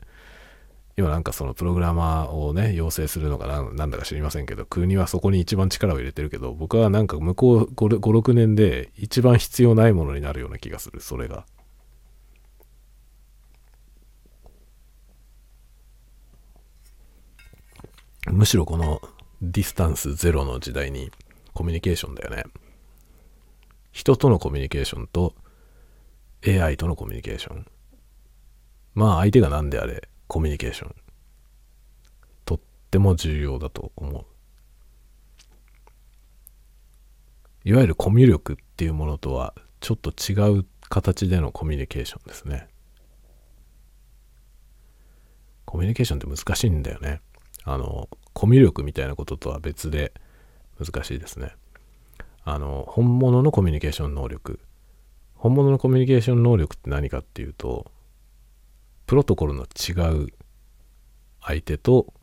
[0.97, 11.45] 今なんかそのプログラマーをね、養成するのかな、なんだか知りませんけど、国はそこに一番力を入れてるけど、僕はなんか向こう5、6年で一番必要ないものになるような気がする、それが。
[18.27, 19.01] むしろこの
[19.41, 21.11] ディスタンスゼロの時代に
[21.53, 22.43] コミュニケーションだよね。
[23.93, 25.33] 人とのコミュニケーションと
[26.47, 27.65] AI とのコミュニケーション。
[28.93, 30.95] まあ相手が何であれコミュニケーション。
[32.45, 32.59] とっ
[32.91, 34.25] ても重要だと思う。
[37.65, 42.67] いわゆるコミュ力っていうものとはちょっと違う形でのコミュニケーションですね。
[45.65, 47.21] コミュニケーションって難しいんだよね。
[47.63, 50.13] あの、コミュ力みたいなこととは別で
[50.79, 51.51] 難しいですね。
[52.43, 54.59] あの、本物のコミュニケーション能力。
[55.39, 57.89] 本物のコミュニケーション能力って何かっていうと、
[59.05, 60.27] プロトコルの違う
[61.41, 62.13] 相手と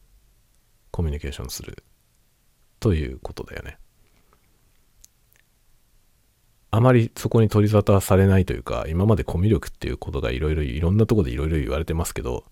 [0.90, 1.82] コミュニケーションする
[2.78, 3.78] ということだよね。
[6.70, 12.44] あまりそこに取り沙汰されないというか、今までコミュ力っていうことがいろいろいろんなとこでいろいろ言われてますけど、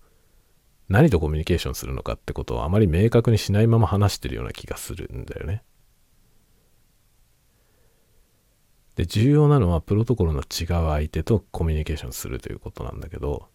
[0.89, 5.63] 何とコミュニケーションするのかってことをあまり明確にしないまま話してるような気がするんだよね。
[8.95, 13.49] で、重要なのはプロトコルの違う相手とコミュニケーションするということなんだけど、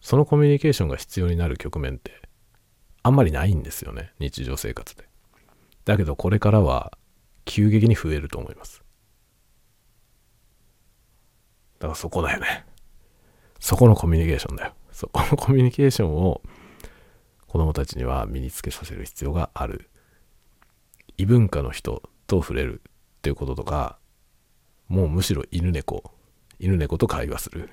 [0.00, 2.12] そのコミュニケーションが必要になる局面って
[3.02, 5.08] あんまりないんですよね、日常生活で。
[5.84, 6.96] だけどこれからは
[7.44, 8.82] 急激に増えると思います。
[11.78, 12.64] だからそこだよね。
[13.60, 14.74] そこのコミュニケーションだよ。
[14.90, 16.42] そこのコミュニケーションを
[17.46, 19.90] 子供たちには身につけさせる必要がある。
[21.16, 23.98] 異文化の人と触れるっていうこととか、
[24.88, 26.12] もうむしろ犬猫、
[26.58, 27.70] 犬猫と会話する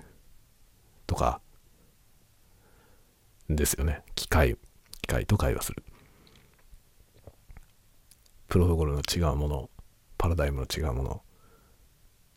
[1.08, 1.42] とか、
[3.50, 4.02] ですよね。
[4.16, 4.58] 機械、
[5.02, 5.84] 機械と会話する。
[8.48, 9.70] プロトコルの違うもの、
[10.18, 11.22] パラダイムの違うもの、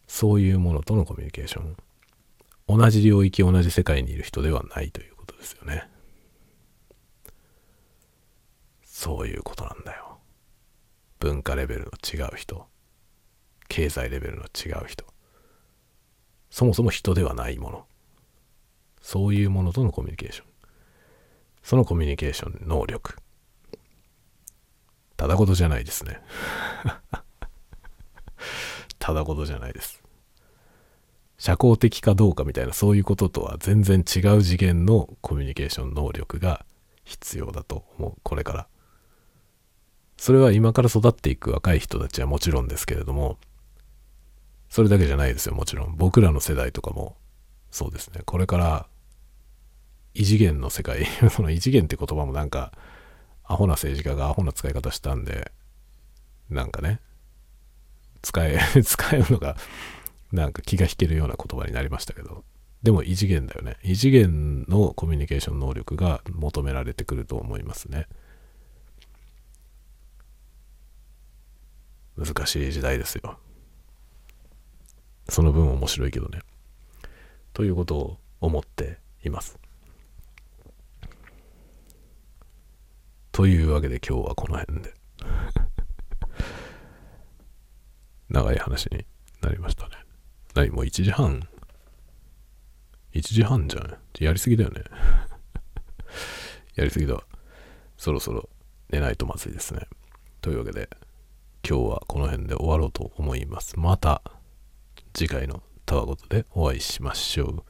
[0.06, 1.76] そういうものとのコミュニケーション。
[2.68, 5.88] 同じ領域、同じ世界にいる人ではないということですよね。
[8.84, 10.18] そういうことなんだよ。
[11.18, 12.68] 文化レベルの違う人、
[13.68, 15.04] 経済レベルの違う人、
[16.50, 17.86] そもそも人ではないもの、
[19.00, 20.46] そういうものとのコミュニケーション。
[21.62, 23.16] そのコミュニケーション能力。
[25.16, 26.20] ただことじゃないですね。
[28.98, 30.02] ただことじゃないです。
[31.38, 36.64] 社交的かどうかみたいなそういうこととは全然違う次元のコミュニケーション能力が
[37.04, 38.14] 必要だと思う。
[38.22, 38.68] これから。
[40.16, 43.38] それは今から育っていく若い人たちはもちろんですけれども、
[44.68, 45.96] それだけじゃないですよ、もちろん。
[45.96, 47.16] 僕らの世代とかも、
[47.70, 48.22] そうですね。
[48.24, 48.86] これから
[50.14, 52.72] 異次元の世界 その異次元って言葉もなんか
[53.44, 55.52] アホな政治家がアホな使い方したんで
[56.50, 57.00] なんかね
[58.22, 59.56] 使え 使えるのが
[60.32, 62.44] なんか気が引けるような言葉になりましたけど。
[62.82, 63.76] でも異次元だよね。
[63.82, 68.06] 異次元のコミュニケーション能力が求められてくると思いますね。
[72.16, 73.40] 難しい時代ですよ。
[75.28, 76.40] その分面白いけどね
[77.52, 79.58] ということを思っています
[83.32, 84.94] というわけで今日はこの辺で
[88.28, 89.06] 長い話に
[89.40, 89.94] なりましたね。
[90.54, 91.48] 何もう1時半
[93.12, 93.96] ?1 時半じゃん。
[94.18, 94.82] やりすぎだよね。
[96.74, 97.24] やりすぎだわ。
[97.96, 98.48] そろそろ
[98.90, 99.86] 寝ないとまずいですね。
[100.40, 100.88] というわけで
[101.68, 103.78] 今日はこの辺で終わろうと思います。
[103.78, 104.22] また
[105.12, 107.62] 次回のたわごとでお会いしましょう。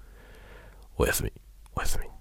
[0.96, 1.32] おやすみ。
[1.74, 2.17] おやすみ。